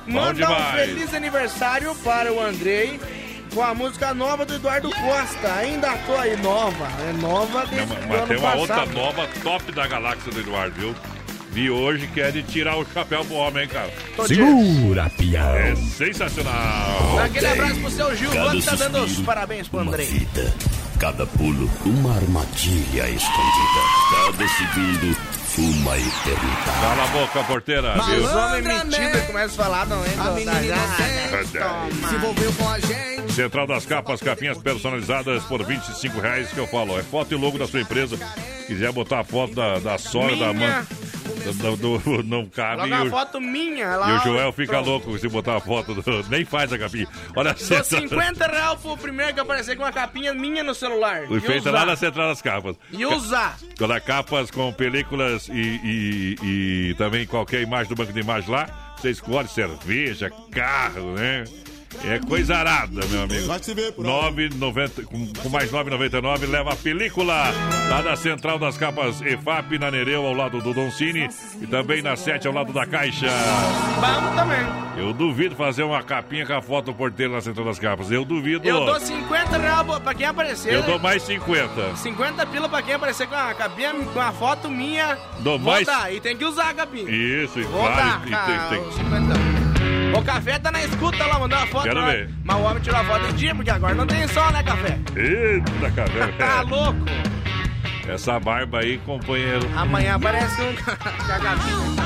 [0.07, 2.99] Manda um feliz aniversário para o Andrei
[3.55, 5.53] com a música nova do Eduardo Costa.
[5.55, 6.89] Ainda tô aí, nova.
[7.09, 8.95] É nova desde o Mas ano tem uma outra passado.
[8.95, 10.95] nova top da galáxia do Eduardo, viu?
[11.51, 13.91] Vi hoje que é de tirar o chapéu pro homem, hein, cara.
[14.27, 15.55] Segura, pião.
[15.55, 17.19] É sensacional.
[17.23, 20.07] Aquele abraço pro seu Gilvan que tá dando os parabéns pro Andrei.
[20.07, 20.55] Vida,
[20.99, 23.83] cada pulo, uma armadilha escondida.
[24.27, 25.17] Cada segundo,
[25.59, 26.81] uma eternidade.
[26.81, 27.95] Cala a boca, porteira?
[28.01, 30.33] Os homens metidos e começam a falar, não entra.
[32.09, 33.22] Se envolveu com a gente.
[33.35, 36.99] Central das Capas, capinhas personalizadas por 25 reais, que eu falo.
[36.99, 38.17] É foto e logo da sua empresa.
[38.67, 40.69] Quiser botar a foto da, da sogra, da mãe.
[41.61, 42.89] Do, do- do- não cabe.
[42.89, 44.17] E a o, foto minha e lá.
[44.17, 44.89] o Joel fica Pronto.
[44.89, 46.03] louco se botar a foto do.
[46.29, 47.09] Nem faz a capinha.
[47.35, 51.27] Olha Central- 50 reais pro primeiro que aparecer com uma capinha minha no celular.
[51.27, 52.77] Foi E feita lá na Central das Capas.
[52.93, 53.57] E usar.
[53.77, 55.53] Toda capas com películas e,
[55.83, 58.95] e- e também qualquer imagem do banco de imagem lá.
[58.99, 61.43] Você escolhe cerveja, carro, né?
[62.05, 63.47] É coisa arada, meu amigo.
[63.47, 67.53] 9,90 com, com mais 9,99 leva a película
[67.89, 71.29] lá da Central das Capas EFAP, na Nereu, ao lado do Doncini.
[71.61, 73.29] E também na 7, ao lado da Caixa.
[74.01, 74.59] Vamos também.
[74.97, 78.11] Eu duvido fazer uma capinha com a foto do porteiro na Central das Capas.
[78.11, 78.67] Eu duvido.
[78.67, 80.73] Eu dou 50 reais pra quem aparecer.
[80.75, 80.87] Eu né?
[80.87, 81.97] dou mais 50.
[81.97, 85.17] 50 pila pra quem aparecer com a capinha, com a foto minha.
[85.41, 86.13] Dou mais- dar.
[86.13, 87.11] E tem que usar a capinha.
[87.11, 89.62] Isso, e Vou claro, dar, e tem- tem- os 50.
[90.15, 91.85] O café tá na escuta lá, mandou uma foto.
[91.85, 92.07] Quero lá.
[92.11, 92.31] ver.
[92.45, 94.99] Mas o homem tirou a foto em dia, porque agora não tem sol, né, café?
[95.17, 96.33] Eita, cara.
[96.39, 96.99] Tá louco?
[98.09, 99.69] Essa barba aí, companheiro.
[99.77, 100.75] Amanhã aparece um
[101.27, 101.97] cagadinho.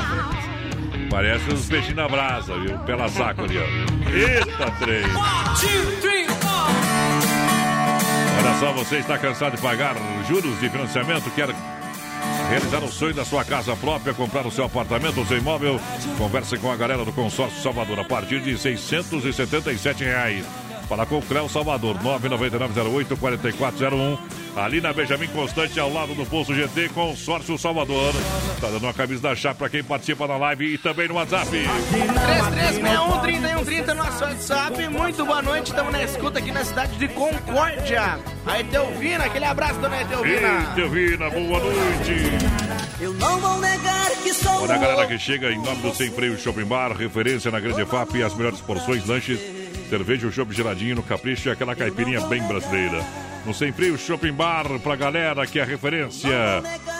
[1.10, 2.78] Parece uns peixinhos na brasa, viu?
[2.80, 4.10] Pela saco ali, ó.
[4.10, 5.06] Eita, três.
[8.38, 9.94] Olha só, você está cansado de pagar
[10.28, 11.30] juros de financiamento?
[11.30, 11.48] Quer
[12.48, 15.80] realizar o sonho da sua casa própria, comprar o seu apartamento, o seu imóvel?
[16.18, 20.65] Converse com a galera do Consórcio Salvador a partir de 677 reais.
[20.88, 24.18] Fala com o Cléo Salvador, 99908-4401.
[24.56, 28.14] Ali na Benjamin Constante, ao lado do Posto GT, Consórcio Salvador.
[28.58, 31.50] Tá dando uma camisa da chapa para quem participa na live e também no WhatsApp.
[31.50, 34.88] 3361-3130, nosso WhatsApp.
[34.88, 38.18] Muito boa noite, estamos na escuta aqui na cidade de Concórdia.
[38.46, 40.72] A Etelvina, aquele abraço, dona Etelvina.
[40.72, 42.30] Etelvina, boa noite.
[42.98, 46.10] Eu não vou negar que sou Olha a galera que chega em nome do Sem
[46.10, 49.38] Freio Shopping Bar, referência na Grande FAP, as melhores porções, lanches,
[49.86, 53.04] cerveja, o chopp geladinho no capricho e aquela caipirinha bem brasileira.
[53.44, 56.30] No Sem Freio Shopping Bar, pra galera que é referência.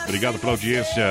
[0.04, 1.02] Obrigado pela audiência.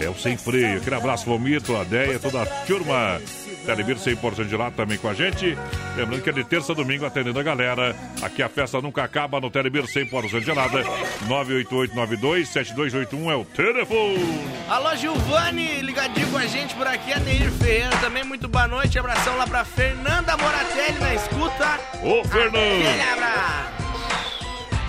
[0.00, 0.78] É o Sem Freio.
[0.78, 1.84] Aquele abraço, Vomito, a
[2.18, 3.20] toda a turma.
[3.64, 5.56] Telebir 100% de lá também com a gente.
[5.96, 7.94] Lembrando que é de terça a domingo atendendo a galera.
[8.22, 10.82] Aqui a festa nunca acaba no Telebir 100% gelada.
[11.26, 14.44] 98892-7281 é o telefone.
[14.68, 18.98] Alô, Giovanni, ligadinho com a gente por aqui, a Neir Ferreira também, muito boa noite,
[18.98, 21.78] abração lá pra Fernanda Moratelli na escuta.
[22.02, 22.54] Ô, Fernando!
[22.54, 23.83] Aquele abraço.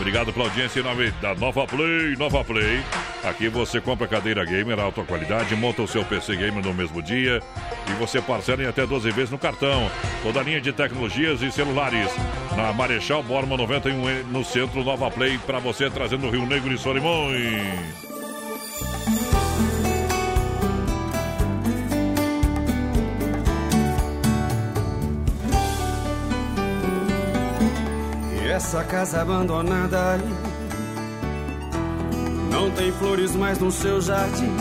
[0.05, 2.15] Obrigado pela audiência em nome da Nova Play.
[2.15, 2.79] Nova Play.
[3.23, 7.41] Aqui você compra cadeira gamer, alta qualidade, monta o seu PC gamer no mesmo dia
[7.89, 9.89] e você parcela em até 12 vezes no cartão.
[10.21, 12.11] Toda a linha de tecnologias e celulares.
[12.55, 18.05] Na Marechal Borma 91 no centro Nova Play para você trazendo Rio Negro e Solimões.
[28.55, 30.33] Essa casa abandonada aí
[32.49, 34.55] Não tem flores mais no seu jardim.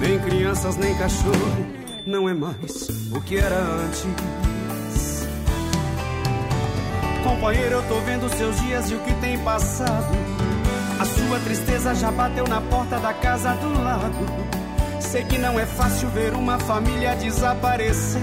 [0.00, 1.66] Nem crianças, nem cachorro.
[2.04, 4.06] Não é mais o que era antes.
[7.22, 10.12] Companheiro, eu tô vendo seus dias e o que tem passado.
[10.98, 14.54] A sua tristeza já bateu na porta da casa do lado
[15.00, 18.22] Sei que não é fácil ver uma família desaparecer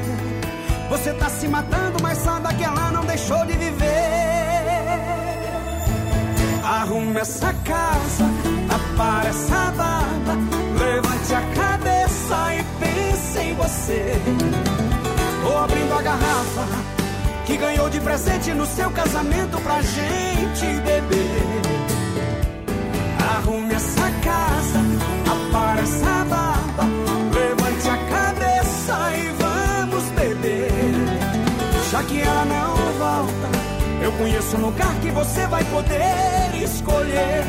[0.92, 3.88] você tá se matando, mas sabe que ela não deixou de viver.
[6.66, 8.26] Arrume essa casa,
[8.70, 10.34] apare essa barba,
[10.78, 14.22] levante a cabeça e pense em você.
[15.44, 16.68] Vou abrindo a garrafa
[17.46, 21.62] que ganhou de presente no seu casamento pra gente beber.
[23.38, 24.80] Arrume essa casa,
[25.32, 26.51] apare essa barba.
[34.22, 37.44] Conheço um lugar que você vai poder escolher.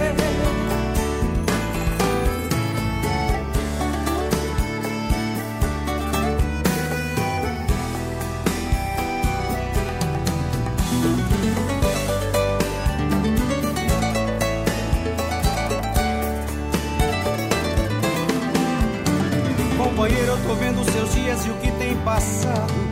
[19.76, 22.91] Companheiro, eu tô vendo seus dias e o que tem passado.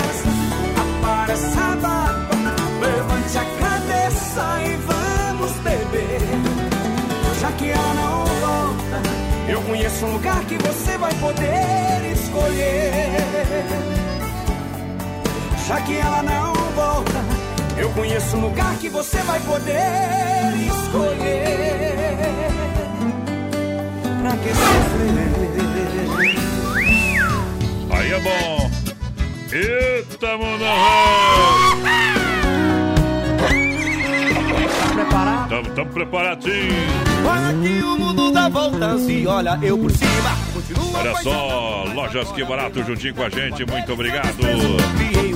[1.31, 2.35] essa barba,
[2.81, 6.21] levante a cabeça e vamos beber.
[7.39, 9.01] Já que ela não volta,
[9.47, 13.15] eu conheço um lugar que você vai poder escolher.
[15.67, 17.23] Já que ela não volta,
[17.77, 22.41] eu conheço um lugar que você vai poder escolher.
[24.21, 25.31] Pra que sofrer?
[27.89, 28.60] Aí é bom.
[29.53, 30.37] Eita,
[34.79, 35.49] Tá preparado?
[35.49, 36.73] Tamo, tamo preparadinho.
[37.29, 40.20] Olha que o mundo dá voltas e olha eu por cima.
[40.93, 44.37] Olha só, lojas Que Barato juntinho com a gente, muito obrigado.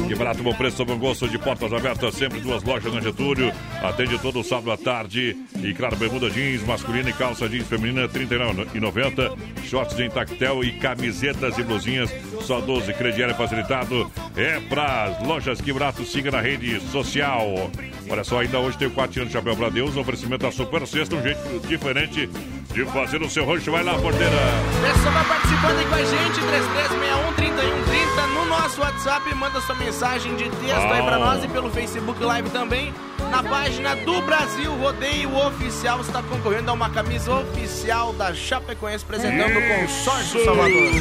[0.08, 3.52] Que Barato, bom preço, bom gosto de portas abertas, sempre duas lojas na Getúlio.
[3.82, 5.36] Atende todo sábado à tarde.
[5.62, 9.36] E claro, bermuda jeans masculina e calça jeans feminina, R$ 39,90.
[9.64, 12.94] Shorts em tactel e camisetas e blusinhas, só 12.
[12.94, 14.12] Crediário facilitado.
[14.36, 17.72] É para lojas Que Barato, siga na rede social.
[18.08, 20.86] Olha só, ainda hoje tem o 4 anos de Chapéu para Deus, oferecimento da Super
[20.86, 22.30] Sexta, um jeito diferente
[22.76, 23.72] de fazer o seu rancho.
[23.72, 24.36] Vai lá, porteira.
[24.82, 29.34] Pessoal, vai participando aí com a gente, 3361-3130 no nosso WhatsApp.
[29.36, 31.20] Manda sua mensagem de texto aí pra Ah.
[31.20, 32.94] nós e pelo Facebook Live também.
[33.32, 39.04] Na página do Brasil Rodeio Oficial, você está concorrendo a uma camisa oficial da Chapecoense,
[39.04, 40.92] apresentando o Consórcio Salvador.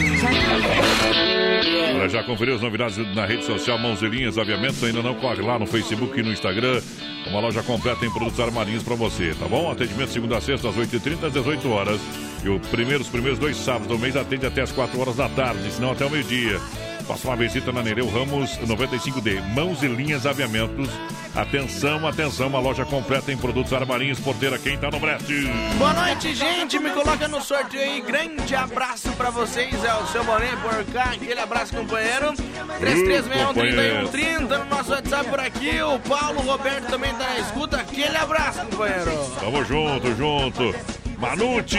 [2.09, 4.36] Já conferiu as novidades na rede social Mãos e Linhas?
[4.38, 6.80] Ainda não corre lá no Facebook e no Instagram.
[7.26, 9.70] Uma loja completa em produtos armarinhos para você, tá bom?
[9.70, 12.00] Atendimento segunda a sexta, às 8h30 às 18 horas.
[12.44, 15.28] E o primeiro, os primeiros dois sábados do mês atende até às 4 horas da
[15.28, 16.61] tarde, senão até o meio-dia.
[17.07, 19.42] Faça uma visita na Nereu Ramos 95D.
[19.55, 20.88] Mãos e Linhas Aviamentos.
[21.34, 24.18] Atenção, atenção, uma loja completa em produtos armarinhos.
[24.20, 25.46] Porteira, quem tá no brete?
[25.76, 26.78] Boa noite, gente.
[26.78, 28.00] Me coloca no sorteio aí.
[28.00, 29.74] Grande abraço pra vocês.
[29.84, 31.11] É o seu Boné por cá.
[31.12, 32.32] Aquele abraço, companheiro.
[32.80, 35.82] 3361-3130 no nosso WhatsApp por aqui.
[35.82, 37.76] O Paulo Roberto também tá na escuta.
[37.78, 39.11] Aquele abraço, companheiro.
[39.40, 40.74] Tamo junto, junto.
[41.18, 41.78] Manute!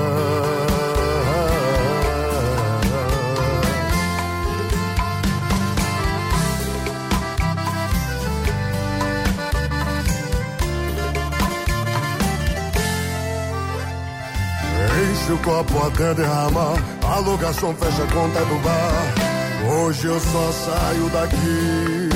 [15.21, 19.71] Enche o copo até derramar, alugação fecha a conta do bar.
[19.71, 22.09] Hoje eu só saio daqui.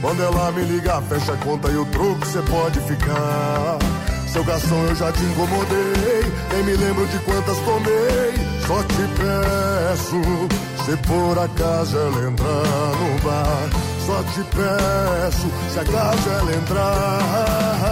[0.00, 3.78] Quando ela me ligar, fecha a conta e o troco cê pode ficar.
[4.28, 8.32] Seu garçom, eu já te incomodei, nem me lembro de quantas tomei.
[8.64, 10.22] Só te peço,
[10.84, 13.70] se por acaso ela entrar no bar.
[14.06, 17.91] Só te peço, se acaso ela entrar.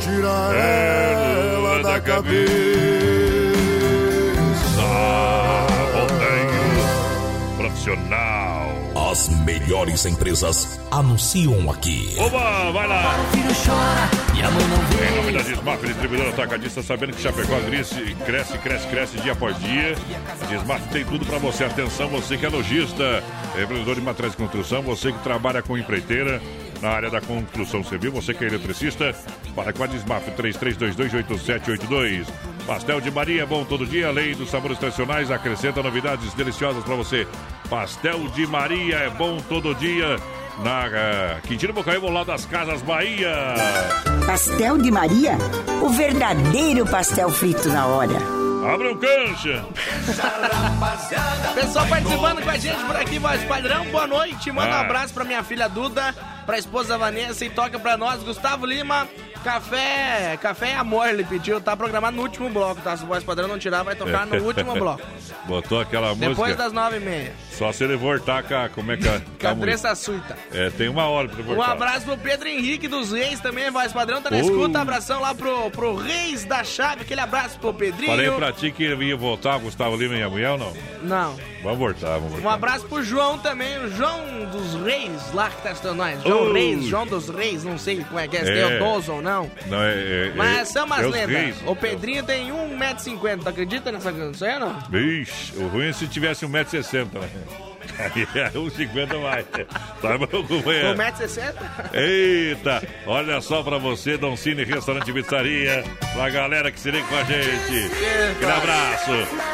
[0.00, 2.40] Não tira ela da cabeça.
[5.92, 9.10] Rodeio profissional.
[9.10, 12.16] As melhores empresas anunciam aqui.
[12.18, 13.14] Oba, vai lá.
[13.30, 15.04] filho chora e a mãe não vê.
[15.06, 19.58] Em nome da Desmaf, distribuidor atacadista, sabendo que Chapecó cresce, cresce, cresce, cresce dia após
[19.58, 19.96] dia.
[20.48, 21.64] Desmaf tem tudo para você.
[21.64, 23.22] Atenção, você que é lojista,
[23.60, 26.40] empreendedor de materiais de construção, você que trabalha com empreiteira
[26.80, 29.14] na área da construção civil, você que é eletricista,
[29.54, 32.26] para com a Desmaf 33228782.
[32.66, 37.26] Pastel de Maria, bom todo dia, além dos sabores tradicionais, acrescenta novidades deliciosas para você.
[37.68, 40.16] Pastel de Maria é bom todo dia.
[40.62, 43.54] Na uh, Quintino Bocaíba, ao das Casas Bahia.
[44.26, 45.38] Pastel de Maria?
[45.82, 48.39] O verdadeiro pastel frito na hora.
[48.66, 49.64] Abra um cancha.
[51.54, 54.50] Pessoal participando com a gente por aqui, voz padrão, boa noite.
[54.52, 54.80] Manda um Ah.
[54.80, 56.14] abraço pra minha filha Duda,
[56.46, 59.08] pra esposa Vanessa e toca pra nós, Gustavo Lima.
[59.42, 62.94] Café, café e amor, ele pediu, tá programado no último bloco, tá?
[62.96, 65.00] Se o voz padrão não tirar, vai tocar no último bloco.
[65.46, 66.56] Botou aquela Depois música.
[66.64, 67.32] das nove e meia.
[67.60, 69.26] Só se ele voltar com a, como é que música.
[69.38, 70.34] Cabeça suita.
[70.50, 71.72] É, tem uma hora pra ele Um voltar.
[71.72, 74.40] abraço pro Pedro Henrique dos Reis também, voz padrão, tá na Oh.
[74.40, 74.80] escuta.
[74.80, 78.10] Abração lá pro, pro Reis da Chave, aquele abraço pro Pedrinho.
[78.12, 80.72] Falei pra ti que ele ia voltar, Gustavo Lima e a mulher ou não?
[81.02, 81.36] Não.
[81.62, 82.54] Vamos voltar, vamos Um voltar.
[82.54, 86.22] abraço pro João também, o João dos Reis, lá que tá assistindo nós.
[86.22, 86.52] João.
[86.52, 88.66] Reis, João dos Reis, não sei como é que é, se É.
[88.68, 89.50] tem o 12 ou não.
[89.66, 89.92] Não, é,
[90.28, 91.36] é, Mas são umas é os lendas.
[91.36, 91.56] reis.
[91.66, 94.80] O Pedrinho tem 1,50m, tu acredita nessa aí ou não?
[94.88, 97.28] Vixe, o ruim é se tivesse 1,60m, né?
[97.98, 99.46] Aí é uns 50 mais.
[99.46, 100.96] Tá bom, companheiro?
[100.96, 101.94] 1,60m?
[101.94, 107.16] Eita, olha só pra você, Dom Cine Restaurante Pizzaria, pra galera que se liga com
[107.16, 107.90] a gente.
[108.32, 109.10] Aquele abraço.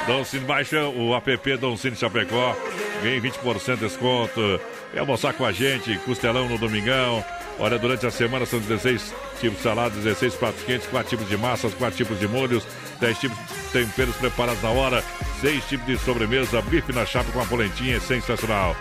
[0.07, 2.57] Dom Cine, baixa o app Dom Cine Chapecó,
[3.03, 4.61] ganhe 20% de desconto.
[4.93, 7.25] Vem almoçar com a gente, costelão no domingão.
[7.59, 11.37] Olha, durante a semana são 16 tipos de salada, 16 pratos quentes, 4 tipos de
[11.37, 12.67] massas, 4 tipos de molhos,
[13.01, 15.03] 10 tipos de temperos preparados na hora,
[15.41, 18.77] 6 tipos de sobremesa, bife na chapa com a polentinha, é sensacional.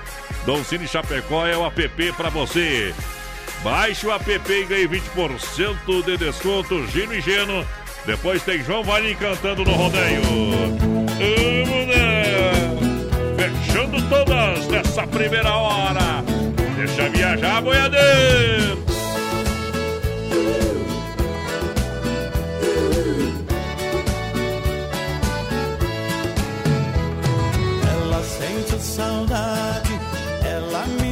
[0.45, 2.93] Dom Cine Chapecó é o app pra você.
[3.63, 7.65] Baixe o app e ganhe 20% de desconto, Gino e Geno.
[8.05, 10.21] Depois tem João Valim cantando no rodeio.
[10.21, 12.23] Vamos né?
[13.38, 16.34] Fechando todas nessa primeira hora.
[16.86, 18.77] Deixa viajar, boiadeiro.
[27.91, 29.99] Ela sente saudade,
[30.43, 31.05] ela me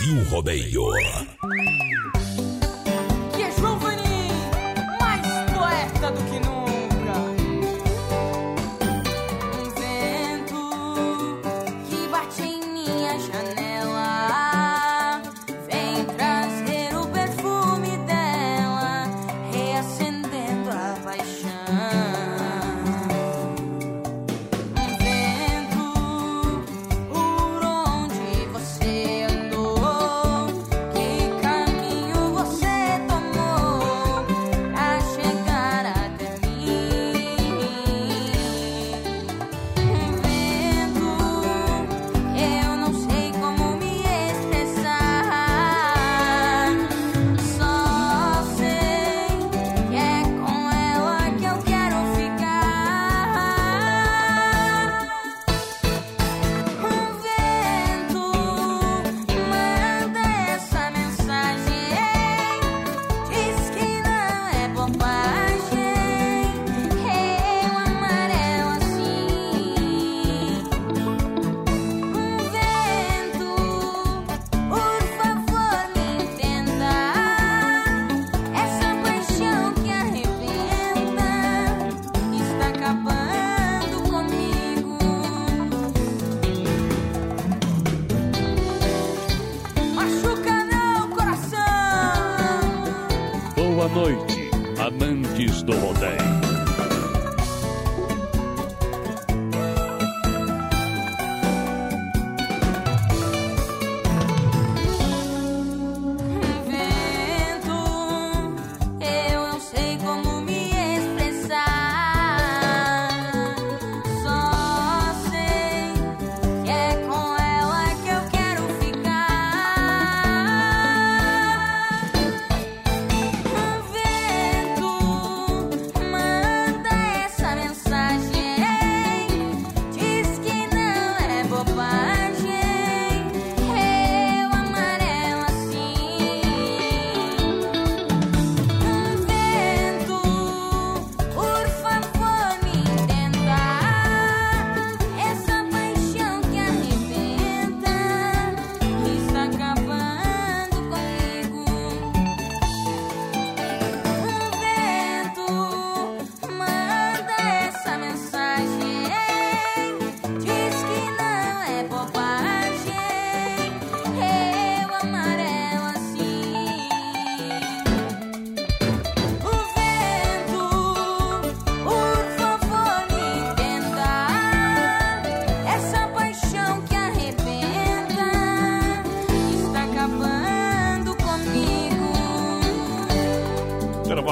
[0.00, 1.29] Brasil Rodeio.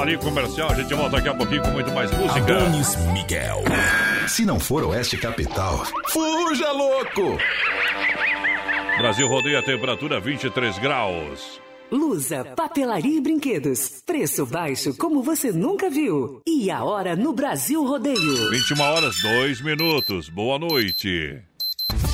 [0.09, 0.71] horário comercial.
[0.71, 2.39] A gente volta daqui a pouquinho com muito mais música.
[2.39, 3.63] Adonis Miguel.
[4.27, 7.37] Se não for Oeste Capital, fuja louco!
[8.97, 11.61] Brasil rodeia a temperatura 23 graus.
[11.91, 14.03] Lusa, papelaria e brinquedos.
[14.05, 16.41] Preço baixo como você nunca viu.
[16.47, 18.51] E a hora no Brasil Rodeio.
[18.51, 20.29] 21 horas, 2 minutos.
[20.29, 21.48] Boa noite.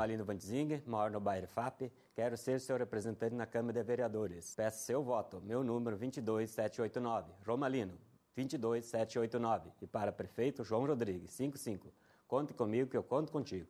[0.00, 1.92] Sou Romalino Vandzinger, moro no bairro FAP.
[2.14, 4.54] Quero ser seu representante na Câmara de Vereadores.
[4.54, 5.42] Peço seu voto.
[5.42, 7.34] Meu número 22789.
[7.46, 7.98] Romalino
[8.34, 9.70] 22789.
[9.82, 11.92] E para prefeito João Rodrigues 55.
[12.26, 13.68] Conte comigo que eu conto contigo.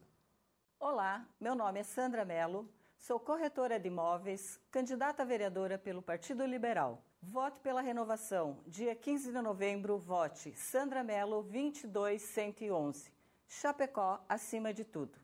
[0.79, 6.47] Olá, meu nome é Sandra Mello, sou corretora de imóveis, candidata a vereadora pelo Partido
[6.47, 7.03] Liberal.
[7.21, 8.61] Vote pela renovação.
[8.69, 13.11] Dia 15 de novembro, vote Sandra Mello 22111.
[13.49, 15.20] Chapecó acima de tudo.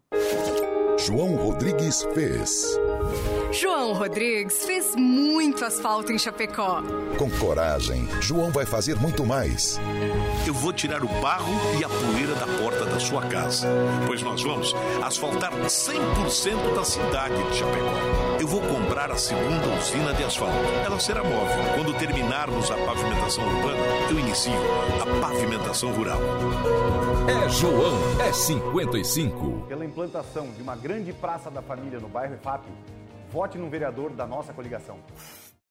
[1.06, 2.76] João Rodrigues fez.
[3.52, 6.82] João Rodrigues fez muito asfalto em Chapecó.
[7.16, 9.78] Com coragem, João vai fazer muito mais.
[10.46, 13.68] Eu vou tirar o barro e a poeira da porta da sua casa,
[14.06, 18.25] pois nós vamos asfaltar 100% da cidade de Chapecó.
[18.38, 20.54] Eu vou comprar a segunda usina de asfalto.
[20.84, 21.64] Ela será móvel.
[21.74, 23.78] Quando terminarmos a pavimentação urbana,
[24.10, 24.52] eu inicio
[25.00, 26.20] a pavimentação rural.
[27.28, 29.66] É João, é 55.
[29.66, 32.66] Pela implantação de uma grande praça da família no bairro EFAP,
[33.30, 34.98] vote no vereador da nossa coligação.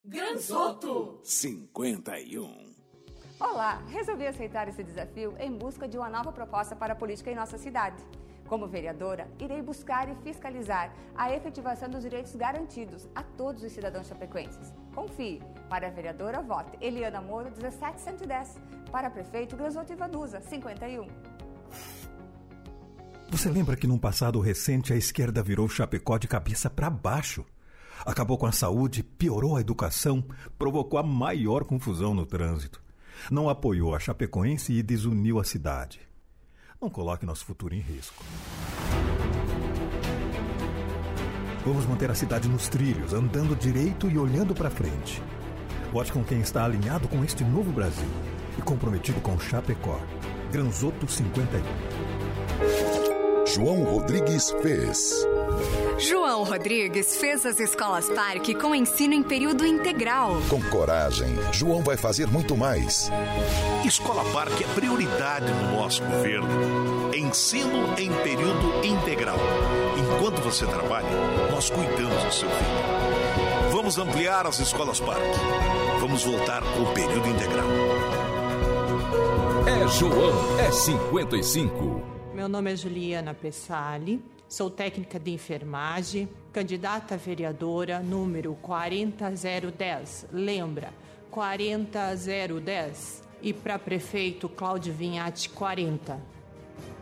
[0.04, 2.66] Granzoto 51.
[3.40, 7.36] Olá, resolvi aceitar esse desafio em busca de uma nova proposta para a política em
[7.36, 8.02] nossa cidade.
[8.48, 14.08] Como vereadora, irei buscar e fiscalizar a efetivação dos direitos garantidos a todos os cidadãos
[14.08, 14.72] chapecoenses.
[14.94, 15.42] Confie.
[15.68, 18.62] Para a vereadora, vote Eliana Moro, 17110.
[18.92, 21.08] Para prefeito, Granzoto Ivanusa, 51.
[23.30, 27.44] Você lembra que num passado recente a esquerda virou Chapecó de cabeça para baixo?
[28.06, 30.24] Acabou com a saúde, piorou a educação,
[30.60, 32.82] provocou a maior confusão no trânsito.
[33.32, 36.05] Não apoiou a Chapecoense e desuniu a cidade.
[36.86, 38.24] Não coloque nosso futuro em risco.
[41.66, 45.20] Vamos manter a cidade nos trilhos, andando direito e olhando para frente.
[45.92, 48.08] Vote com quem está alinhado com este novo Brasil
[48.56, 50.00] e comprometido com Chapecó.
[50.52, 53.05] Granzoto 51.
[53.56, 55.26] João Rodrigues fez.
[55.98, 60.36] João Rodrigues fez as escolas parque com ensino em período integral.
[60.50, 63.10] Com coragem, João vai fazer muito mais.
[63.86, 67.16] Escola Parque é prioridade no nosso governo.
[67.16, 69.38] Ensino em período integral.
[69.98, 71.08] Enquanto você trabalha,
[71.50, 73.72] nós cuidamos do seu filho.
[73.72, 75.40] Vamos ampliar as escolas Parque.
[76.02, 77.70] Vamos voltar com o período integral.
[79.66, 82.15] É João, é 55.
[82.36, 90.28] Meu nome é Juliana Pessali, sou técnica de enfermagem, candidata a vereadora número 40010.
[90.34, 90.94] Lembra?
[91.32, 93.24] 40010.
[93.42, 96.35] E para prefeito Cláudio Vinhati 40.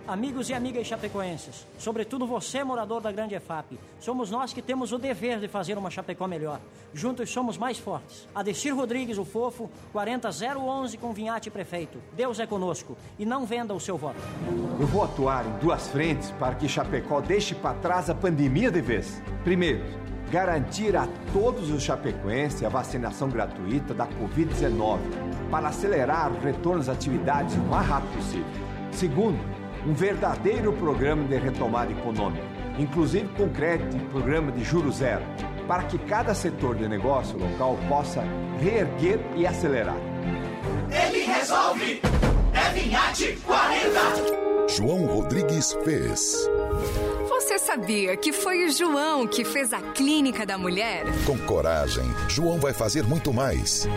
[0.05, 4.97] Amigos e amigas chapecoenses, sobretudo você, morador da Grande EFAP, somos nós que temos o
[4.97, 6.59] dever de fazer uma Chapecó melhor.
[6.93, 8.27] Juntos somos mais fortes.
[8.35, 11.99] Adesir Rodrigues, o fofo, 40011 com Vinhate Prefeito.
[12.17, 14.19] Deus é conosco e não venda o seu voto.
[14.77, 18.81] Eu vou atuar em duas frentes para que Chapecó deixe para trás a pandemia de
[18.81, 19.21] vez.
[19.45, 19.85] Primeiro,
[20.29, 24.99] garantir a todos os chapecoenses a vacinação gratuita da Covid-19
[25.49, 28.63] para acelerar o retorno às atividades o mais rápido possível.
[28.91, 29.52] Segundo,
[29.85, 32.45] um verdadeiro programa de retomada econômica,
[32.77, 35.23] inclusive com crédito e programa de juro zero,
[35.67, 38.23] para que cada setor de negócio local possa
[38.59, 39.97] reerguer e acelerar.
[40.89, 42.01] Ele resolve!
[42.53, 44.43] É Vinhate 40!
[44.69, 46.49] João Rodrigues fez.
[47.33, 51.03] Você sabia que foi o João que fez a Clínica da Mulher?
[51.25, 53.87] Com coragem, João vai fazer muito mais.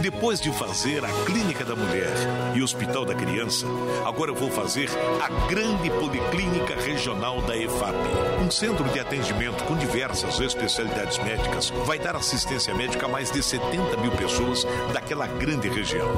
[0.00, 2.10] Depois de fazer a Clínica da Mulher
[2.56, 3.66] e o Hospital da Criança,
[4.06, 4.88] agora eu vou fazer
[5.22, 7.94] a grande Policlínica Regional da EFAP.
[8.42, 13.42] Um centro de atendimento com diversas especialidades médicas vai dar assistência médica a mais de
[13.42, 14.64] 70 mil pessoas
[14.94, 16.08] daquela grande região.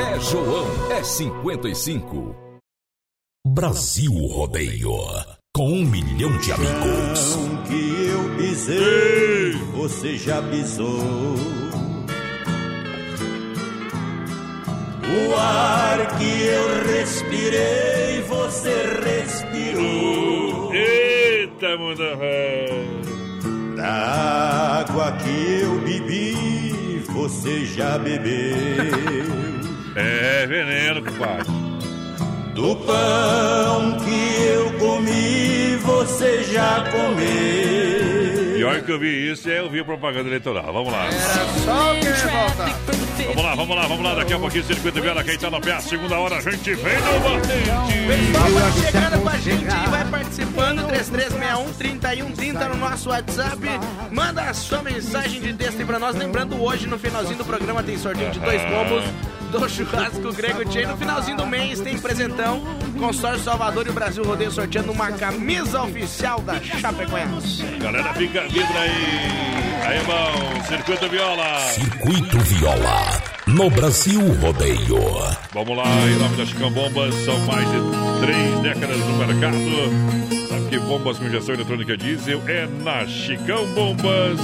[0.00, 2.34] É João, é 55.
[3.46, 4.90] Brasil Rodeio.
[5.56, 7.38] Com um milhão de amigos.
[7.66, 11.34] que eu pisei, você já pisou.
[15.02, 18.70] O ar que eu respirei, você
[19.02, 20.74] respirou.
[20.74, 23.76] Eita, mundo velho.
[23.76, 28.56] Da água que eu bebi, você já bebeu.
[29.96, 31.50] É veneno, compadre.
[32.54, 34.65] Do pão que eu
[36.06, 38.54] você já comeu.
[38.56, 40.72] Pior que eu vi isso é eu vi a propaganda eleitoral.
[40.72, 41.10] Vamos lá.
[41.64, 42.64] Só o que volta.
[43.26, 44.14] Vamos lá, vamos lá, vamos lá.
[44.14, 45.24] Daqui a pouquinho, circuito viola.
[45.24, 47.58] Quem tá no pé, a segunda hora, a gente vem no batente.
[48.06, 50.86] Pessoal, vai chegando com a gente e vai participando.
[50.86, 53.58] 3361-3130 no nosso WhatsApp.
[54.12, 56.14] Manda a sua mensagem de texto aí pra nós.
[56.14, 59.04] Lembrando, hoje no finalzinho do programa tem sorteio de dois combos
[59.46, 60.86] do churrasco Grego Tchê.
[60.86, 62.62] No finalzinho do mês tem presentão.
[62.98, 67.62] Consórcio Salvador e o Brasil Rodeio sorteando uma camisa oficial da Chapecoense.
[67.80, 69.56] Galera, fica, vibra aí.
[69.86, 71.60] Aí, irmão, circuito viola.
[71.60, 74.98] Circuito Viola, no Brasil Rodeio.
[75.52, 77.78] Vamos lá, em nome da Chicão Bombas, são mais de
[78.20, 79.56] três décadas no mercado.
[80.48, 84.40] Sabe que bombas com injeção eletrônica diesel é na Chicão Bombas.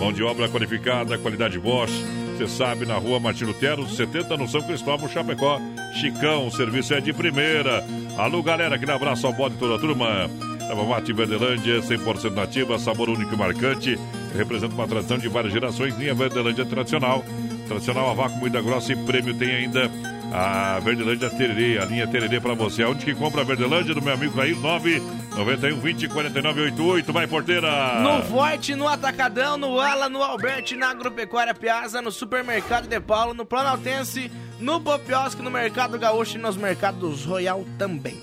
[0.00, 1.92] Mão de obra qualificada, qualidade Bosch.
[2.40, 5.60] Você sabe, na rua Martin Lutero, 70 no São Cristóvão, Chapecó.
[6.00, 7.84] Chicão, o serviço é de primeira.
[8.16, 10.30] Alô, galera, aquele abraço ao bode toda a turma.
[10.66, 13.98] Leva Mate Verdelândia, 100% nativa, sabor único e marcante.
[14.34, 15.94] Representa uma tradição de várias gerações.
[15.98, 17.22] Linha Verdelândia tradicional.
[17.68, 19.90] Tradicional a vácuo, muita grossa e prêmio tem ainda
[20.32, 22.84] a Verdelândia Tererê, a linha Tererê pra você.
[22.84, 23.94] Onde que compra a Verdelândia?
[23.94, 27.12] Do meu amigo Caí, 991 20 49 88.
[27.12, 28.00] Vai, porteira!
[28.00, 33.34] No Forte, no Atacadão, no Ala, no Alberti, na Agropecuária Piazza, no Supermercado de Paulo,
[33.34, 38.20] no Planaltense, no Popiosque, no Mercado Gaúcho e nos mercados Royal também.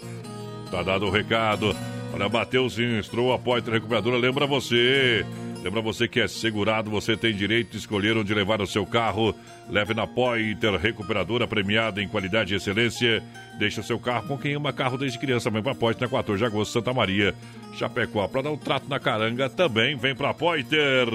[0.71, 1.75] Tá dado o recado.
[2.13, 5.25] Olha, bateu o sinistro, o Poiter Recuperadora lembra você.
[5.63, 9.35] Lembra você que é segurado, você tem direito de escolher onde levar o seu carro.
[9.69, 13.21] Leve na Poiter Recuperadora, premiada em qualidade e excelência.
[13.59, 15.49] Deixa seu carro com quem ama carro desde criança.
[15.49, 17.35] Vem pra Poiter na 14 de agosto, Santa Maria,
[17.73, 18.27] Chapecó.
[18.27, 21.07] Pra dar um trato na caranga também, vem pra Poiter.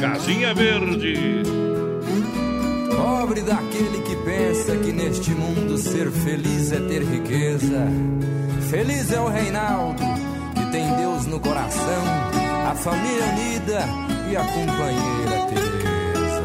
[0.00, 1.14] Casinha Verde.
[2.94, 7.86] Pobre daquele que pensa que neste mundo ser feliz é ter riqueza.
[8.70, 10.02] Feliz é o Reinaldo,
[10.54, 12.04] que tem Deus no coração,
[12.66, 13.84] a família unida
[14.28, 16.42] e a companheira Teresa.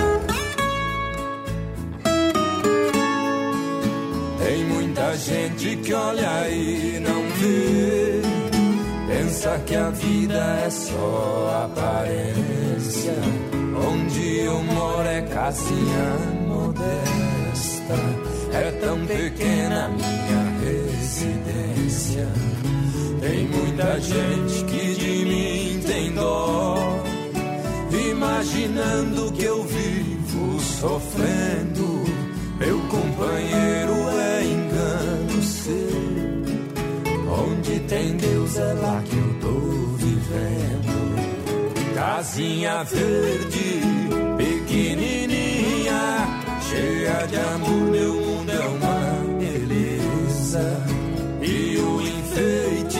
[4.37, 8.21] Tem muita gente que olha e não vê,
[9.07, 13.15] pensa que a vida é só aparência.
[13.91, 16.17] Onde eu moro é casinha
[16.47, 17.95] modesta,
[18.53, 22.27] é tão pequena minha residência.
[23.19, 25.70] Tem muita gente que de mim
[26.01, 27.03] tem dó,
[28.09, 32.01] imaginando que eu vivo sofrendo.
[32.57, 36.41] Meu companheiro é engano seu.
[37.31, 39.59] Onde tem Deus é lá que eu tô
[39.97, 41.93] vivendo.
[41.93, 43.81] Casinha verde,
[44.37, 46.01] pequenininha,
[46.67, 50.83] cheia de amor, meu mundo é uma beleza.
[51.41, 52.99] E o enfeite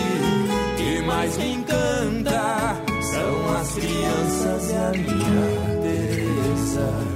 [0.77, 2.90] que mais me encanta
[3.61, 7.10] as crianças e a minha Teresa.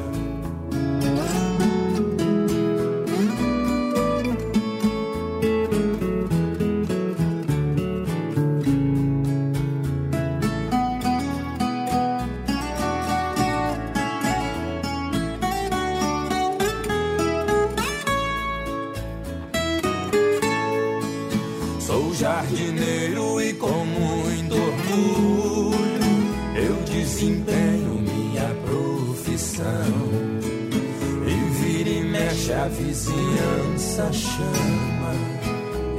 [32.66, 35.14] A vizinhança chama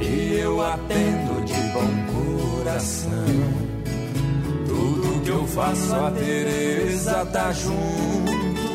[0.01, 3.09] e eu atendo de bom coração.
[4.67, 8.67] Tudo que eu faço a Teresa tá junto.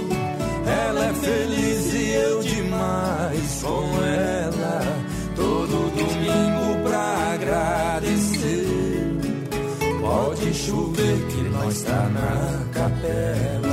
[0.67, 5.05] Ela é feliz e eu demais com ela.
[5.37, 8.67] Todo domingo pra agradecer.
[10.01, 13.72] Pode chover que nós tá na capela.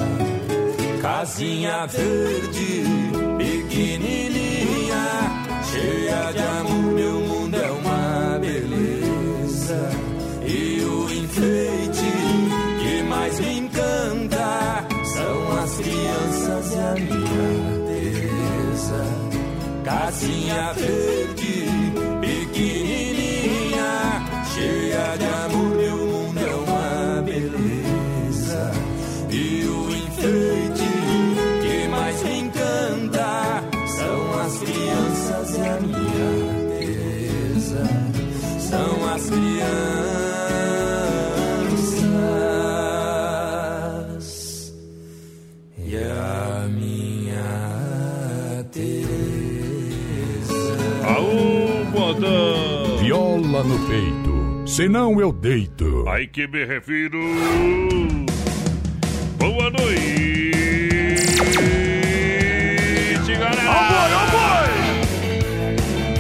[1.19, 2.83] Casinha verde,
[3.37, 5.05] pequenininha,
[5.69, 9.89] cheia de amor, meu mundo é uma beleza.
[10.47, 12.09] E o enfeite
[12.79, 17.49] que mais me encanta são as crianças e a minha
[17.85, 19.03] Teresa.
[19.83, 21.68] Casinha verde,
[53.63, 56.07] no peito, senão eu deito.
[56.07, 57.19] Aí que me refiro.
[59.37, 60.51] Boa noite,
[63.37, 64.69] galera!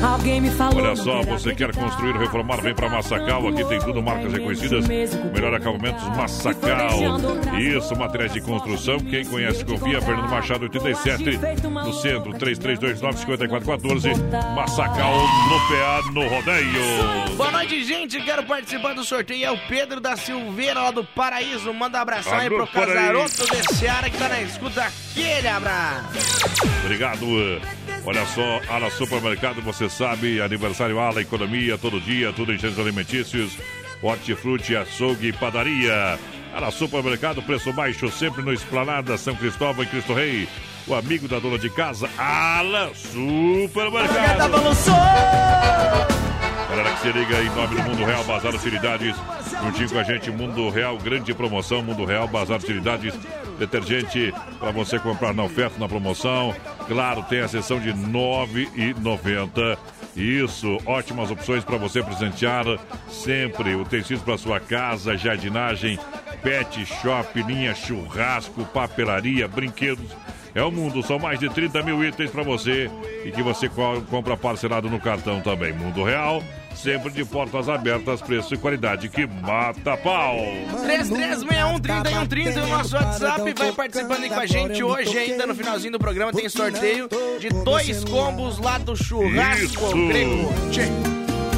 [0.00, 0.78] Alguém me falou.
[0.82, 3.48] Olha só, você quer construir, reformar, vem para Massacal.
[3.48, 4.86] Aqui tem tudo, marcas reconhecidas.
[4.86, 7.00] Melhor acabamentos, Massacal.
[7.58, 8.98] Isso, materiais de construção.
[9.00, 10.00] Quem conhece, confia.
[10.00, 14.16] Fernando Machado, 87, no centro, 3329-5414.
[14.54, 17.36] Massacal, no PA, no rodeio.
[17.36, 18.22] Boa noite, gente.
[18.22, 19.44] Quero participar do sorteio.
[19.46, 21.74] É o Pedro da Silveira, lá do Paraíso.
[21.74, 22.94] Manda um abração aí pro Paraíso.
[22.94, 24.84] Casaroto de Seara que tá na escuta.
[24.84, 26.04] Aquele abraço.
[26.84, 27.24] Obrigado.
[28.04, 33.56] Olha só, Ala Supermercado, você sabe, aniversário Ala, economia, todo dia, tudo em gêneros alimentícios,
[34.02, 36.18] hortifruti, açougue e padaria.
[36.54, 40.46] Ala Supermercado, preço baixo, sempre no Esplanada, São Cristóvão e Cristo Rei.
[40.86, 44.50] O amigo da dona de casa, Ala Supermercado.
[46.68, 49.16] Galera que se liga em nome do Mundo Real, Bazar Utilidades.
[49.62, 53.14] Juntinho com a gente, Mundo Real, grande promoção, Mundo Real, Bazar Utilidades.
[53.60, 56.56] Detergente para você comprar na oferta, na promoção.
[56.88, 59.76] Claro, tem a sessão de R$ 9,90.
[60.16, 62.64] Isso, ótimas opções para você presentear
[63.10, 63.74] sempre.
[63.74, 65.98] Utensílios para sua casa, jardinagem,
[66.42, 70.10] pet shop, linha churrasco, papelaria, brinquedos.
[70.54, 72.90] É o mundo, são mais de 30 mil itens para você
[73.24, 75.72] e que você co- compra parcelado no cartão também.
[75.72, 76.42] Mundo Real,
[76.74, 80.36] sempre de portas abertas, preço e qualidade que mata pau.
[80.84, 83.54] 3361-3130 é o nosso WhatsApp.
[83.56, 84.82] Vai participando aí com a gente.
[84.82, 87.08] Hoje, ainda no finalzinho do programa, tem sorteio
[87.38, 90.06] de dois combos lá do churrasco Isso.
[90.08, 90.48] grego.
[90.70, 90.82] Tchê.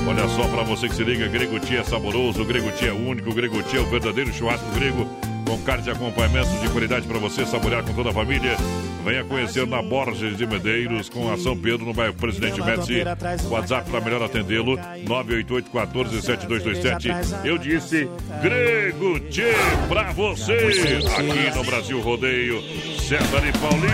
[0.06, 3.32] Olha só para você que se liga, Grego Tia é saboroso, Grego Tia é único,
[3.32, 5.08] Grego Tia é o verdadeiro churrasco grego,
[5.52, 8.56] com carne de acompanhamento de qualidade para você saborear com toda a família.
[9.04, 13.02] Venha conhecer na Borges de Medeiros, com a São Pedro, no bairro Presidente Médici.
[13.50, 17.44] WhatsApp para melhor atendê-lo, 988-14-7227.
[17.44, 18.08] Eu disse,
[18.40, 19.52] Grego Tia
[19.88, 22.62] para você, aqui no Brasil Rodeio,
[22.98, 23.92] César e Paulinho.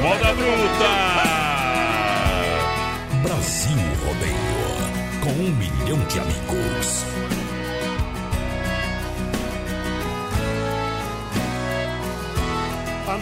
[0.00, 0.88] Moda Bruta!
[3.22, 3.76] Brasil
[4.06, 7.04] Rodeio, com um milhão de amigos.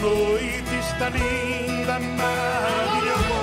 [0.00, 3.40] Noite está linda, maravilhosa.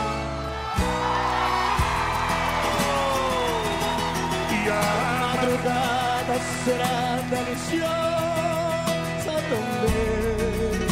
[4.51, 4.83] E a
[5.21, 7.85] madrugada será deliciosa
[9.49, 10.87] também.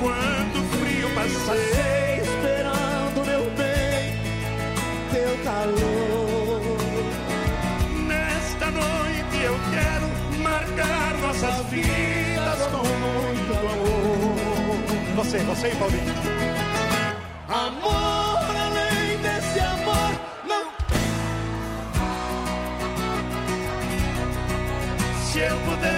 [0.00, 4.04] Quando o frio passei, esperando meu bem,
[5.12, 6.60] teu calor.
[8.06, 10.06] Nesta noite eu quero
[10.42, 13.47] marcar nossas vidas com.
[15.18, 16.14] Você, você e Paulinho.
[17.48, 20.12] Amor além desse amor,
[20.46, 20.70] não.
[25.24, 25.97] Se eu pudesse,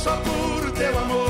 [0.00, 1.29] só por teu amor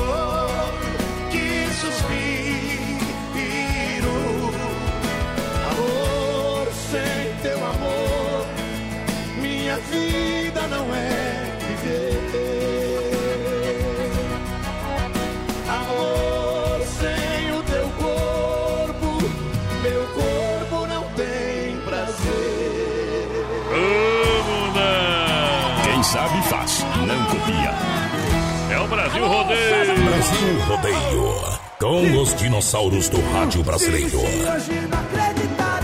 [29.31, 29.95] Rodeio.
[30.03, 31.31] Brasil Rodeio.
[31.79, 34.19] Com os dinossauros do rádio brasileiro.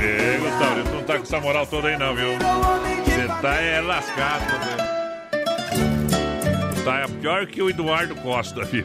[0.01, 2.33] É, Gustavo, tu não tá com essa moral toda aí não, viu?
[3.05, 4.75] Você tá é lascado, né?
[6.83, 8.83] Tá é pior que o Eduardo Costa, viu?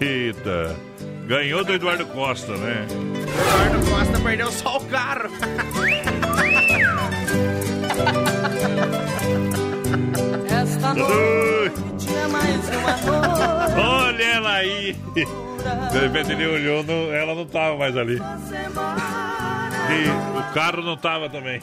[0.00, 0.74] Eita.
[1.26, 2.86] Ganhou do Eduardo Costa, né?
[2.88, 5.28] Eduardo Costa perdeu só o carro.
[10.48, 11.49] Esta noite
[13.76, 14.96] Olha ela aí!
[15.14, 18.16] De repente ele olhou, não- ela não tava mais ali.
[19.90, 21.60] E o carro não tava também.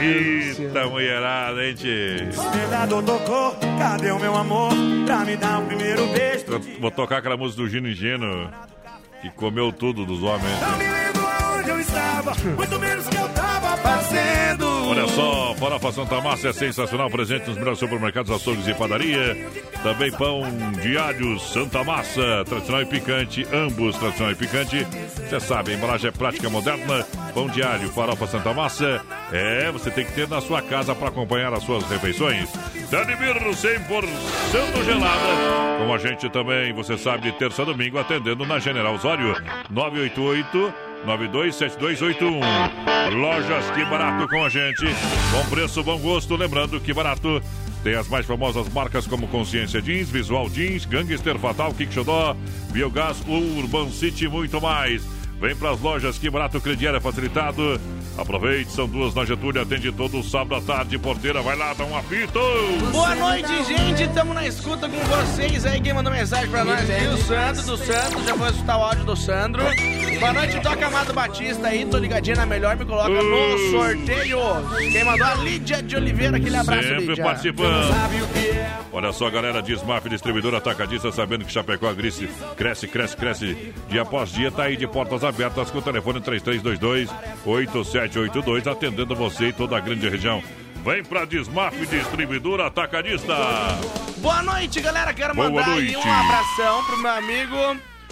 [0.00, 1.74] Eita, mulherada, hein?
[1.74, 4.72] Despertador tocou, cadê o meu amor?
[5.06, 6.44] Pra me dar o primeiro beijo.
[6.80, 8.48] Vou tocar aquela música do Gino Ingênuo
[9.22, 10.60] que comeu tudo dos homens.
[10.60, 11.22] Não me lembro
[11.58, 14.69] onde eu estava, muito menos que eu tava fazendo.
[14.90, 19.36] Olha só, Farofa Santa Massa é sensacional, presente nos melhores supermercados, açougues e padaria.
[19.84, 20.42] Também pão
[20.82, 24.84] diário Santa Massa, tradicional e picante, ambos tradicional e picante.
[25.14, 27.06] Você sabe, a embalagem é prática moderna.
[27.32, 29.00] Pão diário, farofa Santa Massa.
[29.30, 32.50] É, você tem que ter na sua casa para acompanhar as suas refeições.
[32.90, 35.86] Danimir 100% gelada.
[35.86, 39.40] Com a gente também, você sabe, de terça a domingo, atendendo na General Osório,
[39.70, 42.40] 988 927281.
[43.14, 44.84] Lojas Que Barato com a gente.
[45.32, 46.36] Bom preço, bom gosto.
[46.36, 47.42] Lembrando que Barato
[47.82, 52.36] tem as mais famosas marcas como Consciência Jeans, Visual Jeans, Gangster Fatal, Kick Xodó,
[52.70, 55.02] Biogás, Urban City e muito mais.
[55.40, 57.80] Vem para as lojas Que Barato Crediário facilitado.
[58.18, 60.98] Aproveite, são duas na Getúlio, atende todo sábado à tarde.
[60.98, 62.38] Porteira, vai lá, dá um apito.
[62.92, 64.02] Boa noite, gente.
[64.02, 65.80] Estamos na escuta com vocês aí.
[65.80, 68.24] Quem mandou mensagem pra nós aqui, o Sandro do Santos.
[68.26, 69.62] Já vou escutar o áudio do Sandro.
[70.18, 71.86] Boa noite, Toca Amado Batista aí.
[71.86, 74.38] Tô ligadinho na melhor, me coloca no sorteio.
[74.92, 76.36] Quem mandou a Lídia de Oliveira.
[76.36, 77.24] Aquele abraço, Sempre Lídia.
[77.24, 77.94] participando.
[78.92, 83.72] Olha só, galera, Desmaf Distribuidor Atacadista, sabendo que Chapecó a Grice cresce, cresce, cresce.
[83.88, 86.20] Dia após dia, tá aí de portas abertas com o telefone
[88.08, 90.42] 3322-8782, atendendo você e toda a grande região.
[90.84, 93.34] Vem pra Desmaf Distribuidor Atacadista.
[94.18, 95.12] Boa noite, galera.
[95.12, 96.08] Quero Boa mandar aí noite.
[96.08, 97.56] um abração pro meu amigo.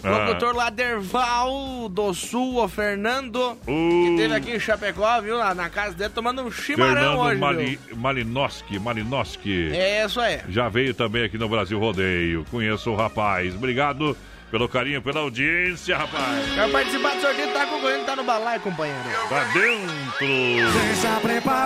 [0.04, 0.10] Ah.
[0.10, 4.16] Locutor lá, Derval do Sul, o Fernando, que Uh.
[4.16, 5.38] teve aqui em Chapecó, viu?
[5.38, 7.96] Na, na casa dele, tomando um chimarrão Fernando hoje, Mali, viu?
[7.96, 9.70] Malinoski, Malinoski.
[9.74, 10.38] É, isso aí.
[10.48, 12.44] Já veio também aqui no Brasil Rodeio.
[12.48, 13.54] Conheço o rapaz.
[13.56, 14.16] Obrigado
[14.50, 16.54] pelo carinho, pela audiência, rapaz.
[16.54, 19.02] Quero participar do sorteio, tá concorrendo, tá no balaio, companheiro.
[19.28, 20.72] Tá dentro.
[20.86, 21.57] Deixa preparado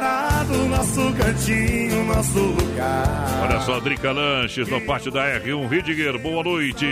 [0.93, 3.41] nosso cantinho, nosso lugar.
[3.43, 6.87] Olha só, Drica Lanches no pátio da R1 Ridiger, boa noite.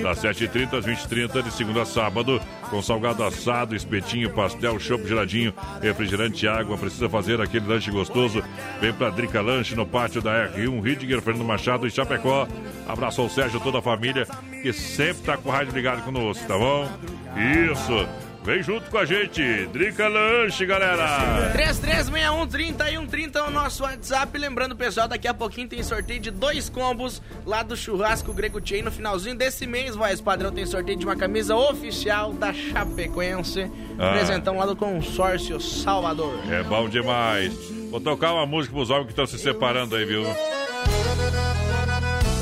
[0.00, 2.40] Das 7h30 às 20h30, de segunda a sábado,
[2.70, 6.78] com salgado assado, espetinho, pastel, chopp geladinho, refrigerante e água.
[6.78, 8.42] Precisa fazer aquele lanche gostoso?
[8.80, 12.46] Vem pra Drica Lanche no pátio da R1 Ridiger, Fernando Machado e Chapecó.
[12.86, 14.26] Abraço ao Sérgio e toda a família
[14.62, 16.88] que sempre tá com o rádio ligado conosco, tá bom?
[17.36, 18.31] Isso.
[18.44, 19.66] Vem junto com a gente.
[19.66, 21.52] Drica Lanche, galera.
[21.54, 24.36] 3361-3130 é o nosso WhatsApp.
[24.36, 28.82] Lembrando, pessoal, daqui a pouquinho tem sorteio de dois combos lá do Churrasco Grego Chain.
[28.82, 33.70] No finalzinho desse mês, voz padrão, tem sorteio de uma camisa oficial da Chapecoense.
[33.96, 34.12] Ah.
[34.14, 36.36] Presentão lá do consórcio Salvador.
[36.50, 37.54] É bom demais.
[37.92, 40.26] Vou tocar uma música pros homens que estão se separando aí, viu?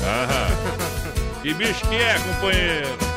[0.03, 1.41] Aham.
[1.43, 3.10] Que bicho que é, companheiro?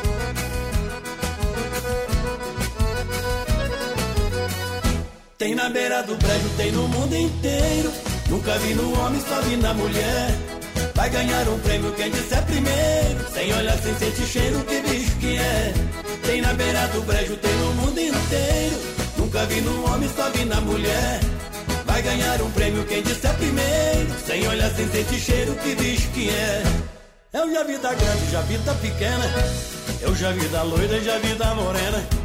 [5.37, 7.91] Tem na beira do prédio, tem no mundo inteiro.
[8.29, 10.33] Nunca vi no homem, só vi na mulher.
[10.95, 13.33] Vai ganhar um prêmio quem disser primeiro.
[13.33, 15.73] Sem olhar, sem sentir cheiro, que bicho que é.
[16.25, 18.81] Tem na beira do brejo, tem no mundo inteiro.
[19.17, 21.19] Nunca vi no homem, só vi na mulher.
[21.85, 24.15] Vai ganhar um prêmio quem disser primeiro.
[24.25, 26.63] Sem olhar, sem sentir cheiro, que bicho que é.
[27.33, 29.25] Eu já vi da grande, já vi da pequena.
[29.99, 32.24] Eu já vi da loira, já vi da morena.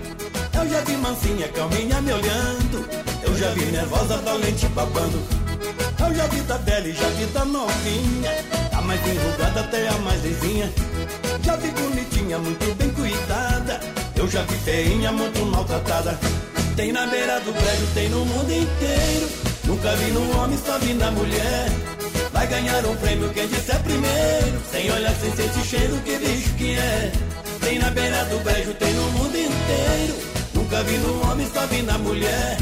[0.61, 2.87] Eu já vi mansinha, calminha me olhando.
[3.23, 5.19] Eu já vi nervosa, valente babando.
[5.99, 8.31] Eu já vi da bela e já vi da novinha.
[8.70, 10.70] A mais enrugada até a mais lisinha.
[11.43, 13.81] Já vi bonitinha, muito bem cuidada.
[14.15, 16.19] Eu já vi feinha, muito maltratada.
[16.77, 19.31] Tem na beira do prédio, tem no mundo inteiro.
[19.65, 21.70] Nunca vi no homem, só vi na mulher.
[22.35, 24.61] Vai ganhar um prêmio quem disser primeiro.
[24.70, 27.12] Sem olhar, sem sentir cheiro, que bicho que é.
[27.62, 30.30] Tem na beira do brejo, tem no mundo inteiro.
[30.70, 32.56] Nunca vi no homem, só vi na mulher.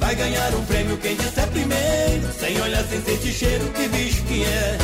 [0.00, 2.32] Vai ganhar um prêmio quem disser primeiro.
[2.40, 4.78] Sem olhar, sem sentir cheiro, que bicho que é.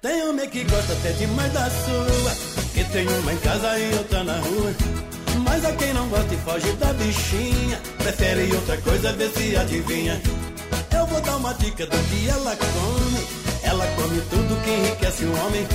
[0.00, 2.62] Tem homem que gosta até demais da sua.
[2.72, 4.74] Que tem uma em casa e outra na rua.
[5.44, 7.78] Mas a quem não gosta e foge da bichinha.
[7.98, 10.22] Prefere outra coisa, vê se adivinha.
[10.96, 13.26] Eu vou dar uma dica do que ela come.
[13.62, 15.68] Ela come tudo que enriquece o homem.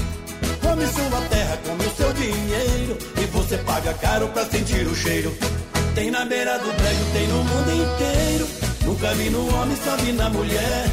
[0.60, 2.98] Come sua terra, come o seu dinheiro.
[3.22, 5.32] E você paga caro pra sentir o cheiro.
[5.96, 8.48] Tem na beira do prédio, tem no mundo inteiro.
[8.84, 10.86] Nunca vi no homem, só vi na mulher.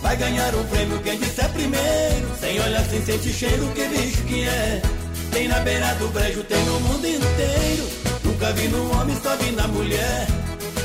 [0.00, 2.30] Vai ganhar um prêmio quem disser primeiro.
[2.38, 4.80] Sem olhar, sem sentir cheiro, que bicho que é.
[5.32, 7.88] Tem na beira do brejo, tem no mundo inteiro.
[8.22, 10.26] Nunca vi no homem, só vi na mulher.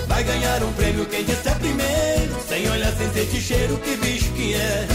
[0.08, 2.36] Vai ganhar um prêmio quem disser primeiro.
[2.50, 4.88] Sem olhar, sem sentir cheiro, que bicho que é.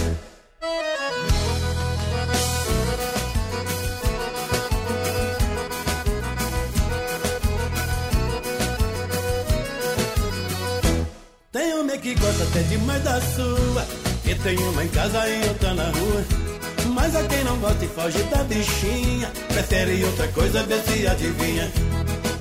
[12.07, 13.85] Que gosta até demais da sua.
[14.23, 16.25] Que tem uma em casa e outra na rua.
[16.95, 19.29] Mas a quem não gosta e foge da bichinha.
[19.49, 21.73] Prefere outra coisa, vê se adivinha.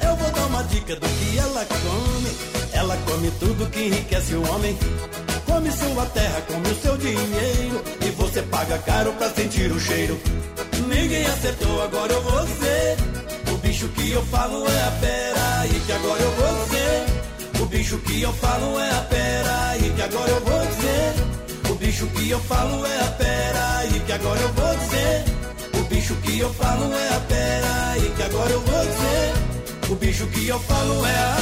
[0.02, 2.32] Eu vou dar uma dica do que ela come.
[2.74, 4.78] Ela come tudo que enriquece o homem.
[5.48, 7.82] Come sua terra, come o seu dinheiro.
[8.06, 10.20] E você paga caro pra sentir o cheiro.
[10.88, 12.98] Ninguém acertou, agora eu vou ser.
[13.52, 15.66] O bicho que eu falo é a pera.
[15.66, 16.75] E que agora eu vou ser.
[17.66, 19.78] O bicho que eu falo é a pera.
[19.78, 21.14] E que agora eu vou dizer.
[21.68, 23.86] O bicho que eu falo é a pera.
[23.88, 25.24] E que agora eu vou dizer.
[25.74, 27.98] O bicho que eu falo é a pera.
[27.98, 29.34] E que agora eu vou dizer.
[29.90, 31.36] O bicho que eu falo é a.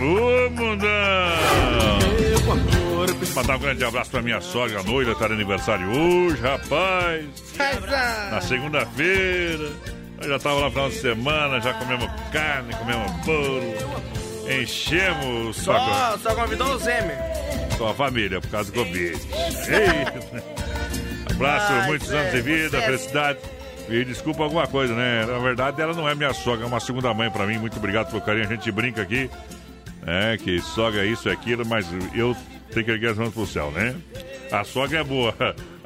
[0.00, 0.88] Ô, mundão!
[3.34, 7.26] Mandar um grande abraço pra minha sogra, a noira, tá de aniversário hoje, rapaz.
[8.30, 9.99] Na segunda-feira.
[10.20, 13.62] Nós já tava lá no final de semana, já comemos carne, comemos bolo.
[14.62, 16.18] Enchemos o Só, saco.
[16.22, 17.12] só convidou o Zeme.
[17.78, 19.18] Só a família, por causa do Covid.
[19.68, 21.32] Ei.
[21.34, 23.38] Abraço, Ai, muitos anos de vida, é- felicidade.
[23.88, 25.24] E desculpa alguma coisa, né?
[25.26, 27.58] Na verdade, ela não é minha sogra, é uma segunda mãe pra mim.
[27.58, 28.44] Muito obrigado pelo carinho.
[28.46, 29.28] A gente brinca aqui,
[30.06, 32.36] é, que sogra é isso e aquilo, mas eu
[32.72, 33.94] tenho que erguer as mãos pro céu, né?
[34.52, 35.34] A sogra é boa.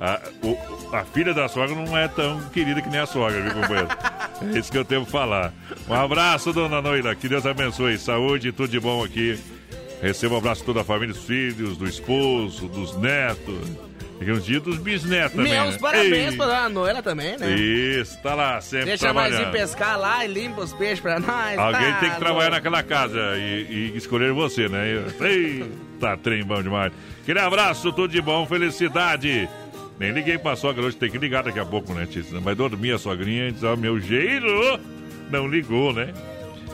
[0.00, 3.52] A, o- a filha da sogra não é tão querida que nem a sogra, viu,
[3.54, 3.88] companheiro?
[4.54, 5.52] É isso que eu tenho que falar.
[5.88, 7.14] Um abraço, dona Noila.
[7.14, 7.96] Que Deus abençoe.
[7.98, 9.38] Saúde e tudo de bom aqui.
[10.02, 13.70] Receba um abraço de toda a família, dos filhos, do esposo, dos netos.
[14.20, 15.52] Um dia dos bisnetos também.
[15.52, 15.78] Meus né?
[15.80, 16.36] parabéns Ei.
[16.36, 17.54] pra dona Noela também, né?
[17.56, 19.52] Isso, tá lá, sempre Deixa nós ir trabalhando.
[19.52, 21.58] pescar lá e limpa os peixes pra nós.
[21.58, 22.54] Alguém tá tem que trabalhar louco.
[22.56, 25.04] naquela casa e, e escolher você, né?
[25.20, 26.92] Eita, trem bom demais.
[27.22, 29.48] Aquele abraço, tudo de bom, felicidade.
[29.98, 32.40] Nem liguei pra sogra hoje, tem que ligar daqui a pouco, né, Tícia?
[32.40, 34.46] Vai dormir a sogrinha e diz, ó, meu jeito
[35.30, 36.12] não ligou, né?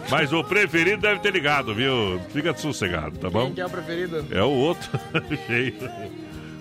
[0.09, 2.21] Mas o preferido deve ter ligado, viu?
[2.33, 3.47] Fica sossegado, tá bom?
[3.47, 4.27] Quem que é o preferido?
[4.31, 4.89] É o outro
[5.49, 5.89] jeito.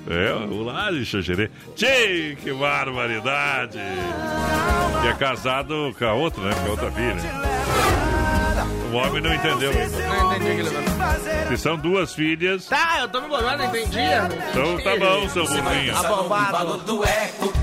[0.08, 1.50] É, o lá de Xanxerê.
[1.76, 3.80] Tchê, que barbaridade!
[5.02, 6.56] Que é casado com a outra, né?
[6.62, 7.16] Com a outra filha.
[8.92, 9.72] O homem não entendeu.
[9.72, 10.70] Não entendi.
[11.48, 12.66] Que são duas filhas.
[12.66, 14.00] Tá, eu tô me bolando, não entendi.
[14.50, 15.96] Então tá bom, seu burrinho.
[15.96, 16.78] Abombado.
[16.80, 17.54] do eco,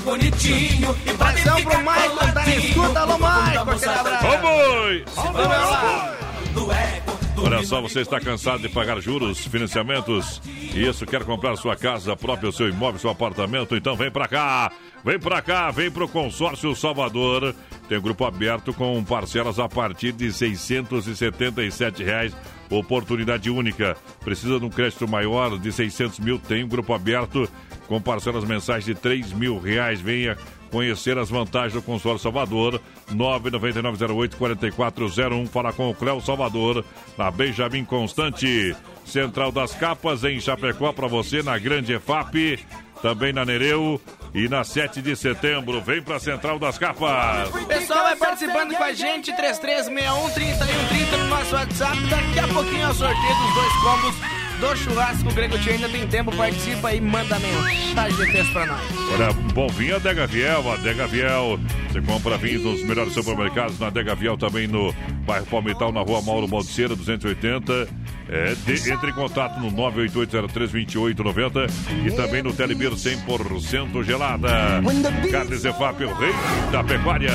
[0.00, 0.96] bonitinho.
[1.04, 3.00] E Atenção pro Maicon, tá na escuta.
[3.00, 4.26] Alô, Maicon, aquele abraço.
[4.26, 5.04] Ô, boi!
[5.14, 6.16] Vamos lá.
[6.52, 7.15] do eco.
[7.38, 10.40] Olha só, você está cansado de pagar juros, financiamentos
[10.74, 13.74] isso quer comprar sua casa própria, o seu imóvel, seu apartamento?
[13.76, 14.70] Então vem pra cá!
[15.06, 17.54] Vem pra cá, vem pro Consórcio Salvador.
[17.88, 22.36] Tem um grupo aberto com parcelas a partir de 677 reais.
[22.68, 23.96] Oportunidade única.
[24.24, 26.40] Precisa de um crédito maior de 600 mil?
[26.40, 27.48] Tem um grupo aberto
[27.86, 30.00] com parcelas mensais de 3 mil reais.
[30.00, 30.36] Venha
[30.70, 32.80] conhecer as vantagens do consórcio Salvador.
[33.12, 35.48] 99908-4401.
[35.48, 36.84] Fala com o Cléo Salvador,
[37.16, 38.74] na Benjamin Constante.
[39.04, 42.58] Central das Capas, em Chapecó, para você, na Grande EFAP.
[43.02, 44.00] Também na Nereu
[44.34, 45.80] e na 7 de setembro.
[45.82, 47.54] Vem pra Central das Capas.
[47.54, 51.96] O pessoal vai participando com a gente, 3361-3130 no nosso WhatsApp.
[52.08, 54.16] Daqui a pouquinho é o sorteio dos dois combos
[54.60, 55.72] do churrasco Grego Tio.
[55.72, 58.80] Ainda tem tempo, participa aí, manda mensagem de texto pra nós.
[59.14, 61.60] Olha, bom vinho Adega Viel, Adega Viel.
[61.90, 64.92] Você compra vinhos nos melhores supermercados, na Adega Viel também no
[65.26, 67.88] bairro Palmital, na rua Mauro Baldiceira, 280.
[68.28, 71.70] É, de- entre em contato no 988032890
[72.06, 74.82] e também no Telebir 100% gelada.
[75.30, 76.32] Carne Zefap, o rei
[76.72, 77.30] da pecuária.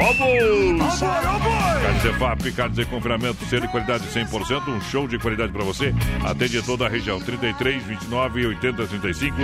[0.00, 1.00] Ovos!
[1.00, 5.94] Carne Zefap, carne de confinamento, selo de qualidade 100%, um show de qualidade para você.
[6.24, 9.36] Atende toda a região, 33, 29 80 35.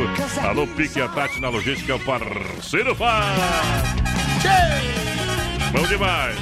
[0.42, 3.38] Alô, Pique a Tati na logística, parceiro faz.
[5.72, 6.36] Bom demais.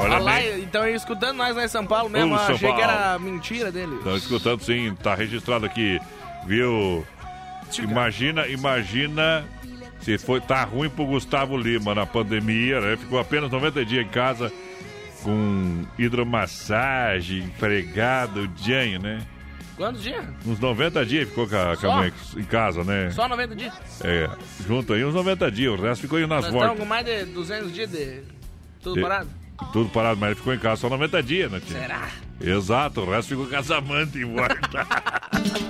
[0.00, 0.60] Olha Olha lá, bem.
[0.62, 2.82] então escutando nós lá em São Paulo mesmo, Ô, São achei que Paulo.
[2.82, 3.96] era mentira dele.
[3.96, 6.00] Estão escutando sim, tá registrado aqui,
[6.46, 7.04] viu?
[7.82, 9.44] Imagina, imagina
[10.00, 12.96] se foi tá ruim pro Gustavo Lima na pandemia, né?
[12.96, 14.52] Ficou apenas 90 dias em casa
[15.22, 19.20] com hidromassagem, empregado, dianho, né?
[19.76, 20.24] Quantos dias?
[20.46, 23.10] Uns 90 dias ficou com a, com a em casa, né?
[23.10, 23.74] Só 90 dias?
[24.02, 24.28] É,
[24.66, 26.78] junto aí uns 90 dias, o resto ficou aí nas Nós estamos voltas.
[26.80, 28.22] com mais de 200 dias de
[28.82, 29.28] tudo De- parado.
[29.72, 31.76] Tudo parado, mas ele ficou em casa só 90 dias, né, tio?
[31.78, 32.08] Será?
[32.40, 34.58] Exato, o resto ficou com as amantes em volta.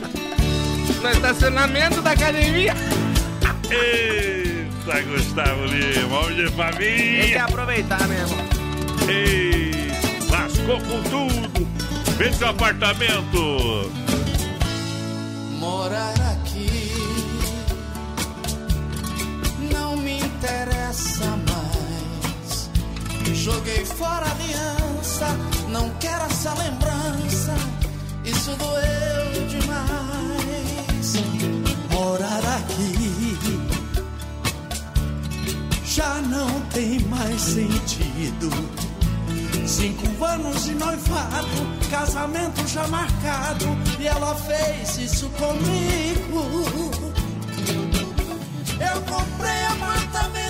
[1.03, 2.75] No estacionamento da academia.
[3.71, 7.45] Eita, Gustavo Lima, homem de Tem que família.
[7.45, 8.37] aproveitar mesmo.
[9.09, 9.93] Ei,
[10.29, 11.69] lascou com tudo.
[12.19, 13.93] Vende seu apartamento.
[15.61, 16.93] Morar aqui
[19.73, 21.38] não me interessa mais.
[23.35, 25.27] Joguei fora a aliança,
[25.69, 27.55] não quero essa lembrança.
[28.25, 31.15] Isso doeu demais.
[31.91, 33.29] Morar aqui
[35.99, 38.51] já não tem mais sentido.
[39.67, 41.49] Cinco anos de noivado,
[41.91, 43.67] casamento já marcado,
[43.99, 46.43] e ela fez isso comigo.
[48.81, 50.48] Eu comprei apartamento,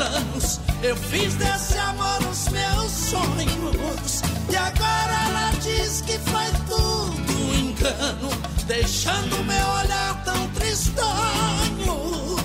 [0.00, 0.60] planos.
[0.82, 4.22] Eu fiz desse amor os meus sonhos.
[4.48, 8.30] E agora ela diz que foi tudo engano,
[8.66, 12.36] deixando meu olhar tão tristonho.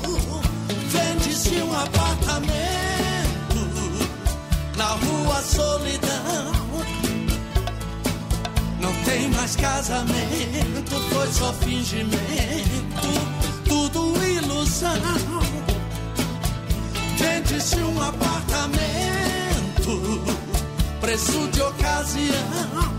[0.89, 2.45] Vende-se um apartamento
[4.75, 6.51] na rua Solidão.
[8.81, 13.07] Não tem mais casamento, foi só fingimento,
[13.67, 15.54] tudo ilusão.
[17.25, 18.73] Vende-se um apartamento,
[21.01, 22.93] preço de ocasião.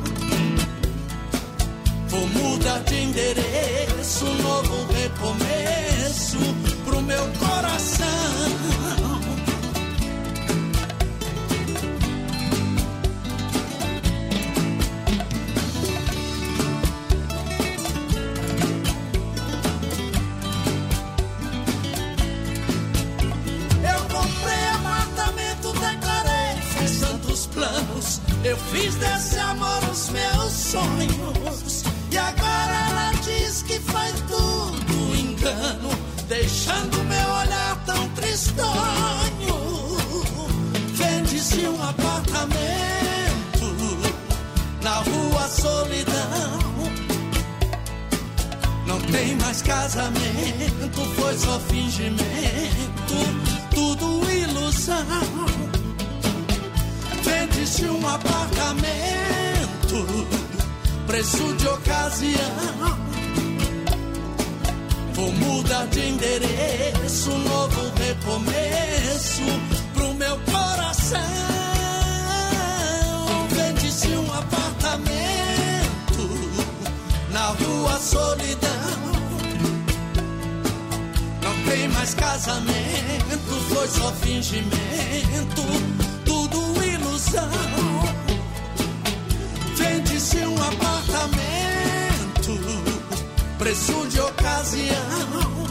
[2.09, 6.39] Vou mudar de endereço, novo recomeço
[6.85, 9.16] pro meu coração.
[28.47, 31.83] Eu fiz desse amor os meus sonhos.
[32.13, 35.91] E agora ela diz que foi tudo engano,
[36.29, 39.57] deixando meu olhar tão tristonho.
[40.95, 42.47] Vende-se um apartamento
[44.81, 46.61] na rua Solidão.
[48.87, 52.23] Não tem mais casamento, foi só fingimento,
[53.75, 55.66] tudo ilusão.
[57.67, 58.87] Vende-se um apartamento,
[61.05, 62.97] preço de ocasião.
[65.15, 69.43] Vou mudar de endereço, novo recomeço
[69.95, 71.19] pro meu coração.
[73.51, 75.11] Vende-se um apartamento
[77.33, 79.11] na rua Solidão.
[81.43, 85.63] Não tem mais casamento, foi só fingimento,
[87.37, 88.17] ilusão.
[89.75, 90.99] Vende-se um apartamento,
[93.59, 95.67] preço de ocasião.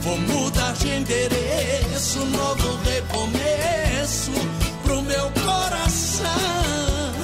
[0.00, 4.32] Vou mudar de endereço, novo recomeço
[4.82, 6.26] pro meu coração.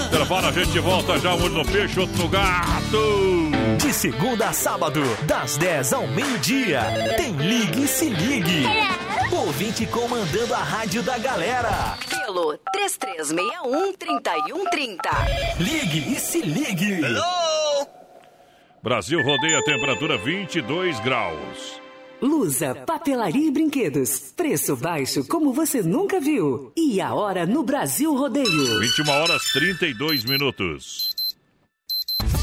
[0.07, 3.51] Intervalo, a gente volta já, um no peixe, outro no gato.
[3.79, 6.83] De segunda a sábado, das 10 ao meio-dia,
[7.17, 8.65] tem Ligue e Se Ligue.
[9.37, 11.99] Ouvinte comandando a rádio da galera.
[12.09, 14.99] Pelo 3361-3130.
[15.61, 17.03] Ligue e Se Ligue.
[18.83, 21.79] Brasil rodeia a temperatura 22 graus.
[22.23, 24.33] Lusa, papelaria e brinquedos.
[24.35, 26.73] Preço baixo como você nunca viu.
[26.75, 28.81] E a hora no Brasil Rodeio.
[28.81, 31.15] 21 horas 32 minutos.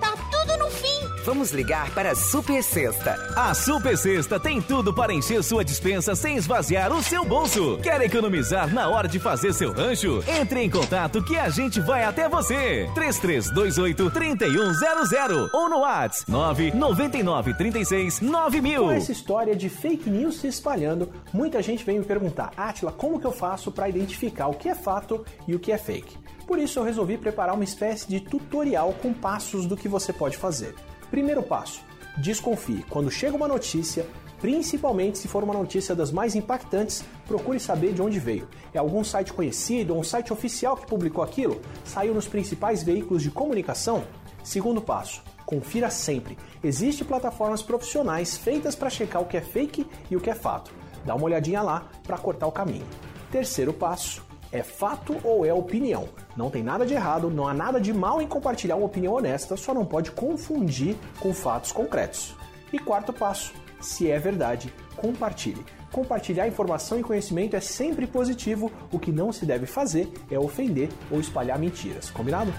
[0.00, 0.88] tá tudo no fim.
[1.24, 3.14] Vamos ligar para a Super Sexta.
[3.36, 7.78] A Super Sexta tem tudo para encher sua dispensa sem esvaziar o seu bolso.
[7.82, 10.22] Quer economizar na hora de fazer seu rancho?
[10.26, 12.88] Entre em contato que a gente vai até você.
[12.94, 18.82] 3328 3100 ou no WhatsApp 999 36 9000.
[18.84, 23.20] Com essa história de fake news se espalhando, muita gente vem me perguntar, Atila, como
[23.20, 26.16] que eu faço para identificar o que é fato e o que é fake?
[26.48, 30.38] Por isso eu resolvi preparar uma espécie de tutorial com passos do que você pode
[30.38, 30.74] fazer.
[31.10, 31.82] Primeiro passo:
[32.16, 32.86] desconfie.
[32.88, 34.06] Quando chega uma notícia,
[34.40, 38.48] principalmente se for uma notícia das mais impactantes, procure saber de onde veio.
[38.72, 41.60] É algum site conhecido ou um site oficial que publicou aquilo?
[41.84, 44.04] Saiu nos principais veículos de comunicação?
[44.42, 46.38] Segundo passo: confira sempre.
[46.64, 50.72] Existem plataformas profissionais feitas para checar o que é fake e o que é fato.
[51.04, 52.86] Dá uma olhadinha lá para cortar o caminho.
[53.30, 56.08] Terceiro passo: é fato ou é opinião?
[56.36, 59.56] Não tem nada de errado, não há nada de mal em compartilhar uma opinião honesta,
[59.56, 62.34] só não pode confundir com fatos concretos.
[62.72, 65.64] E quarto passo: se é verdade, compartilhe.
[65.92, 70.90] Compartilhar informação e conhecimento é sempre positivo, o que não se deve fazer é ofender
[71.10, 72.52] ou espalhar mentiras, combinado?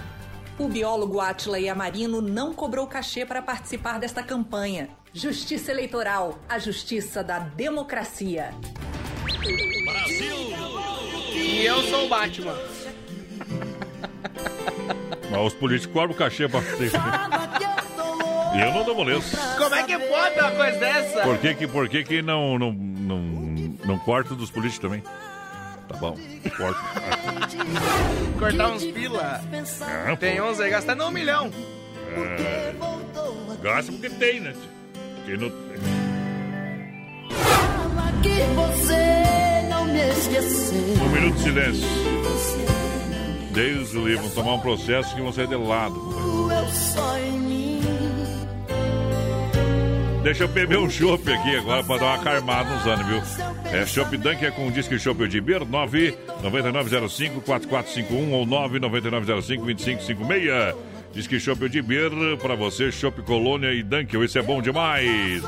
[0.58, 4.90] O biólogo Átila Yamarino não cobrou cachê para participar desta campanha.
[5.12, 8.50] Justiça Eleitoral, a justiça da democracia.
[11.40, 12.54] E eu sou o Batman.
[15.30, 16.90] Mas os políticos cobram cachê pra ter.
[18.54, 19.36] E eu não dou moleza.
[19.56, 21.22] Como é que pode uma coisa dessa?
[21.22, 23.18] Por que que, por que, que não, não, não,
[23.84, 25.02] não corta dos políticos também?
[25.88, 26.16] Tá bom,
[26.56, 26.80] corta.
[28.38, 29.40] Cortar uns pila.
[29.82, 30.44] Ah, Tem pô.
[30.50, 31.50] uns aí gastando um milhão.
[32.16, 32.74] É,
[33.62, 34.52] gasta porque tem, né?
[35.16, 35.50] Porque não
[38.22, 40.78] que você não me esqueceu.
[41.02, 41.88] Um minuto de silêncio.
[43.52, 46.00] Deus o livre, vão tomar um processo que vão sair de lado.
[50.22, 53.22] Deixa eu beber um chopp aqui agora pra dar uma carmada nos anos, viu?
[53.72, 60.89] É Chopp Dunk é com disque Chopp de Beer 99905 4451 ou 99905 2556.
[61.12, 62.10] Disque Chopp de Beer
[62.40, 65.42] pra você, Chopp Colônia e Dunkel, isso é bom demais.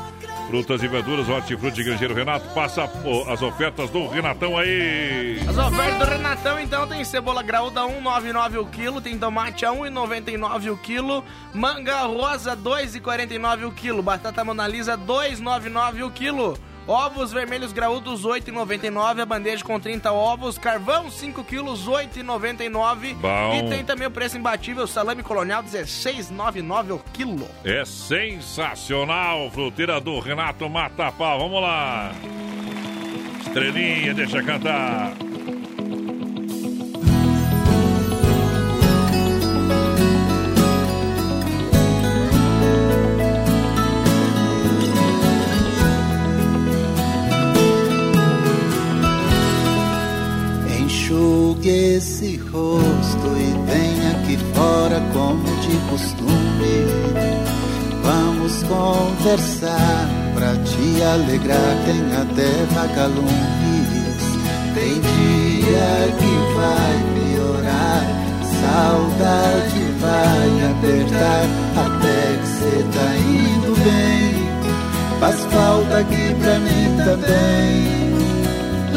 [0.47, 2.83] Frutas e verduras, hortifruti e grangeiro Renato, passa
[3.29, 5.39] as ofertas do Renatão aí.
[5.47, 10.73] As ofertas do Renatão, então, tem cebola graúda 1,99 o quilo, tem tomate a 1,99
[10.73, 11.23] o quilo,
[11.53, 16.57] manga rosa 2,49 o quilo, batata monalisa 2,99 o quilo.
[16.87, 23.55] Ovos vermelhos graúdos 8,99, a bandeja com 30 ovos, carvão 5 quilos 8,99 Bom.
[23.55, 27.47] e tem também o preço imbatível, salame colonial 16,99 o quilo.
[27.63, 31.37] É sensacional, fruteira do Renato Matapá.
[31.37, 32.11] Vamos lá.
[33.45, 35.13] Estrelinha, deixa cantar.
[51.23, 56.75] Enxugue esse rosto e venha aqui fora como de costume.
[58.03, 64.23] Vamos conversar pra te alegrar, tem até vagalumes.
[64.73, 68.03] Tem dia que vai piorar,
[68.59, 71.45] saudade vai apertar,
[71.85, 75.19] até que cê tá indo bem.
[75.21, 78.12] Faz falta aqui pra mim também.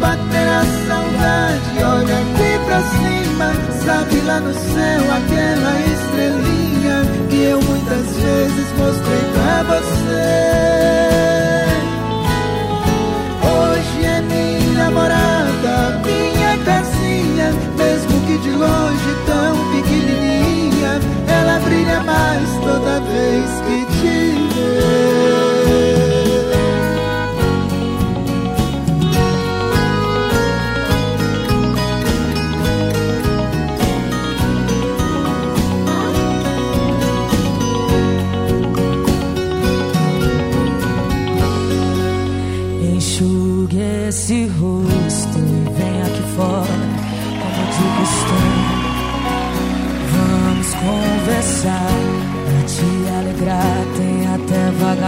[0.00, 3.52] bater a saudade, olha aqui pra cima.
[3.84, 10.95] Sabe lá no céu aquela estrelinha que eu muitas vezes mostrei pra você.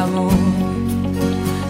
[0.08, 0.54] Vagalume.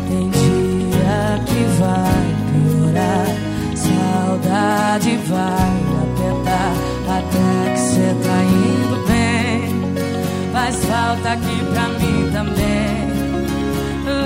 [0.09, 3.27] Tem dia que vai piorar,
[3.75, 6.73] saudade vai apertar,
[7.19, 10.53] até que cê tá indo bem.
[10.53, 13.09] Faz falta aqui pra mim também.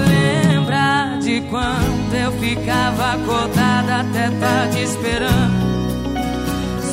[0.09, 5.73] Lembra de quando eu ficava acordada até tarde esperando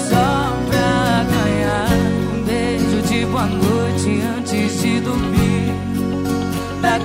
[0.10, 1.90] Só pra ganhar
[2.34, 5.59] um beijo de boa noite antes de dormir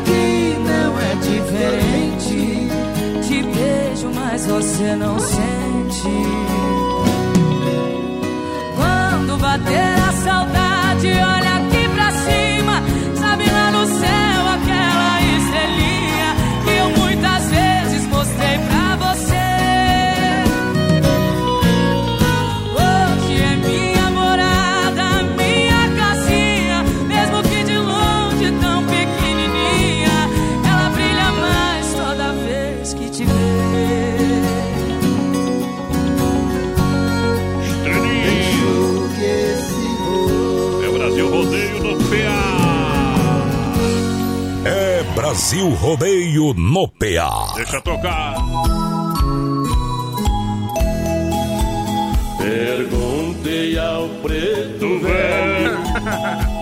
[0.04, 2.68] Daqui não é diferente.
[3.26, 6.08] Te beijo, mas você não sente.
[8.76, 11.43] Quando bater a saudade, olha
[45.44, 47.52] Brasil Rodeio no PA.
[47.56, 48.34] Deixa tocar.
[52.38, 55.76] Perguntei ao preto velho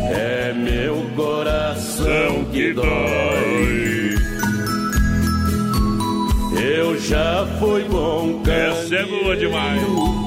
[0.10, 4.15] É meu coração que dói
[6.60, 10.23] Eu já fui bom Essa é boa demais.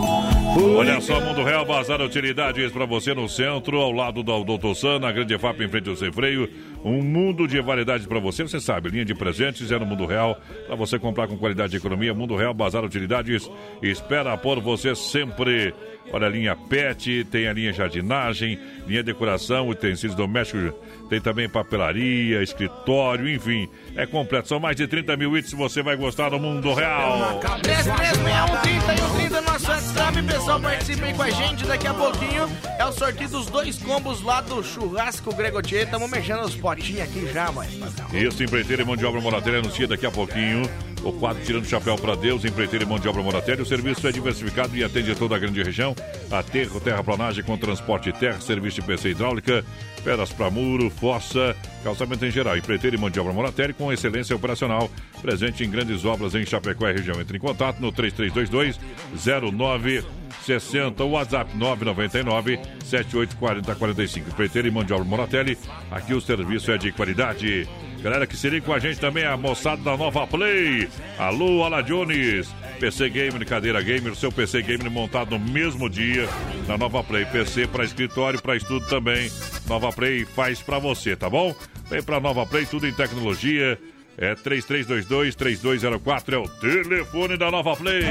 [0.58, 4.98] Olha só, Mundo Real, Bazar Utilidades para você no centro, ao lado do Doutor San,
[4.98, 6.50] na Grande FAP, em frente ao Sem Freio.
[6.84, 10.36] Um mundo de variedades para você, você sabe, linha de presentes é no Mundo Real,
[10.66, 12.12] para você comprar com qualidade de economia.
[12.12, 13.48] Mundo Real, Bazar Utilidades,
[13.80, 15.72] espera por você sempre.
[16.12, 20.72] Olha a linha PET, tem a linha jardinagem, linha decoração, utensílios domésticos,
[21.08, 24.48] tem também papelaria, escritório, enfim, é completo.
[24.48, 27.40] São mais de 30 mil itens, você vai gostar do Mundo Real.
[27.62, 31.64] 3361 no nosso WhatsApp, pessoal, participe aí com a gente.
[31.64, 32.48] Daqui a pouquinho
[32.78, 35.84] é o sorteio dos dois combos lá do churrasco Gregotier.
[35.84, 37.68] Estamos mexendo os potinhos aqui já, mãe.
[38.12, 40.62] Isso, empreiteiro e mão de obra Moratelli anuncia daqui a pouquinho
[41.08, 43.62] o quadro Tirando Chapéu para Deus, empreiteiro e mão de obra Moratelli.
[43.62, 45.94] O serviço é diversificado e atende toda a grande região.
[46.30, 49.64] Aterro, terraplanagem com transporte terra, serviço de PC hidráulica,
[50.02, 51.54] pedras para muro, fossa,
[51.84, 52.56] calçamento em geral.
[52.56, 54.90] Empreiteiro e mão de obra Moratelli com excelência operacional.
[55.22, 57.20] Presente em grandes obras em Chapecó e região.
[57.20, 58.78] Entre em contato no 3322
[59.14, 64.30] 0960 WhatsApp 999 784045.
[64.30, 65.56] Empreiteiro e mão de obra Moratelli.
[65.90, 67.68] Aqui o serviço é de qualidade.
[68.02, 70.88] Galera que se liga com a gente também, a moçada da Nova Play.
[71.18, 72.48] Alô, Ala Jones.
[72.78, 76.28] PC Gamer, cadeira gamer, seu PC Gamer montado no mesmo dia
[76.68, 77.24] na Nova Play.
[77.24, 79.30] PC para escritório, para estudo também.
[79.66, 81.54] Nova Play faz para você, tá bom?
[81.88, 83.78] Vem pra Nova Play, tudo em tecnologia.
[84.18, 88.02] É 3322-3204, é o telefone da Nova Play.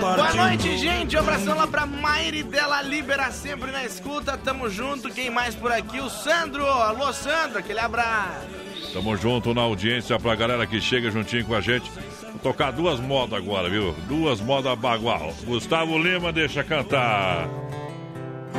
[0.00, 1.16] Boa noite, gente.
[1.16, 4.36] Um abração lá pra Maire dela Libera, sempre na escuta.
[4.36, 5.08] Tamo junto.
[5.10, 6.00] Quem mais por aqui?
[6.00, 6.66] O Sandro.
[6.66, 7.58] Alô, Sandro.
[7.58, 8.48] Aquele abraço.
[8.92, 11.88] Tamo junto na audiência pra galera que chega juntinho com a gente.
[12.32, 13.94] Vou tocar duas modas agora, viu?
[14.08, 15.32] Duas modas bagual.
[15.44, 17.48] Gustavo Lima deixa cantar.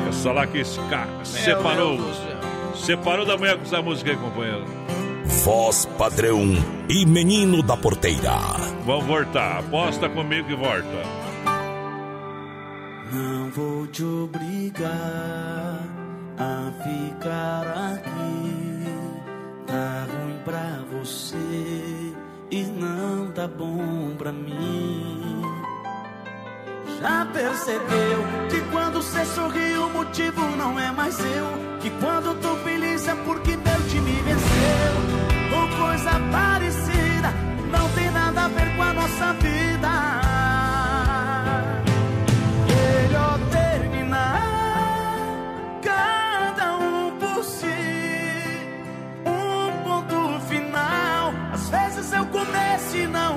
[0.07, 0.63] Essa lá que
[1.25, 1.99] separou.
[2.73, 4.63] Separou da manhã com essa música aí, companheiro.
[5.43, 6.41] Voz padrão
[6.89, 8.35] e menino da porteira.
[8.85, 9.59] Vamos voltar.
[9.59, 11.25] Aposta comigo e volta.
[13.11, 15.79] Não vou te obrigar
[16.37, 18.85] a ficar aqui.
[19.67, 22.13] Tá ruim pra você
[22.51, 25.41] e não tá bom pra mim.
[26.99, 31.79] Já percebeu que quando você sorri o motivo não é mais eu?
[31.81, 35.24] Que quando tô feliz é porque meu time venceu?
[35.77, 37.33] Coisa parecida,
[37.71, 39.89] não tem nada a ver com a nossa vida.
[42.67, 44.41] Melhor terminar,
[45.81, 47.65] cada um por si.
[49.25, 53.34] Um ponto final, às vezes eu começo e não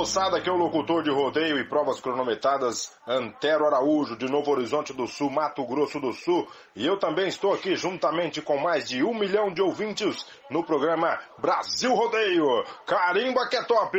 [0.00, 4.94] moçada, aqui é o locutor de rodeio e provas cronometradas Antero Araújo, de Novo Horizonte
[4.94, 6.48] do Sul, Mato Grosso do Sul.
[6.74, 11.20] E eu também estou aqui juntamente com mais de um milhão de ouvintes no programa
[11.36, 12.64] Brasil Rodeio.
[12.86, 13.98] Carimba que é top!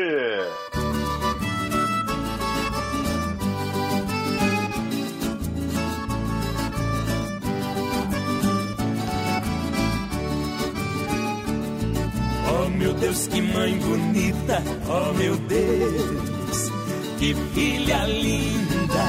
[12.82, 16.72] Meu Deus, que mãe bonita, oh meu Deus,
[17.20, 19.06] que filha linda.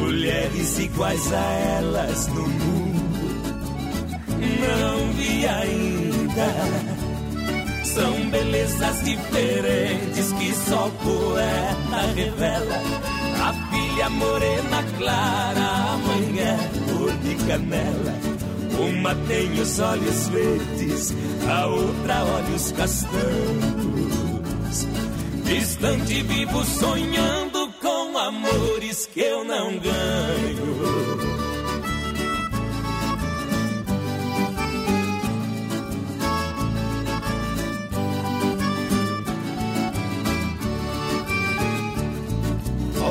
[0.00, 3.30] Mulheres iguais a elas no mundo,
[4.60, 6.98] não vi ainda.
[7.84, 12.82] São belezas diferentes que só poeta revela.
[13.40, 16.58] A filha morena clara, a mãe é
[16.90, 18.37] cor de canela.
[18.78, 21.14] Uma tem os olhos verdes,
[21.50, 23.98] a outra olhos castanhos.
[25.44, 31.38] Distante vivo sonhando com amores que eu não ganho.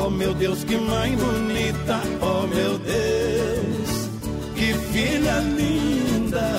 [0.07, 3.66] Oh meu Deus, que mãe bonita, oh meu Deus,
[4.97, 6.49] filha linda.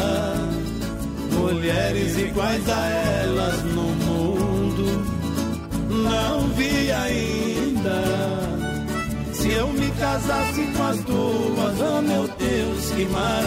[1.33, 2.87] Mulheres iguais a
[3.23, 4.87] elas no mundo,
[6.05, 7.99] não vi ainda.
[9.33, 13.39] Se eu me casasse com as duas, oh meu Deus, que maravilha.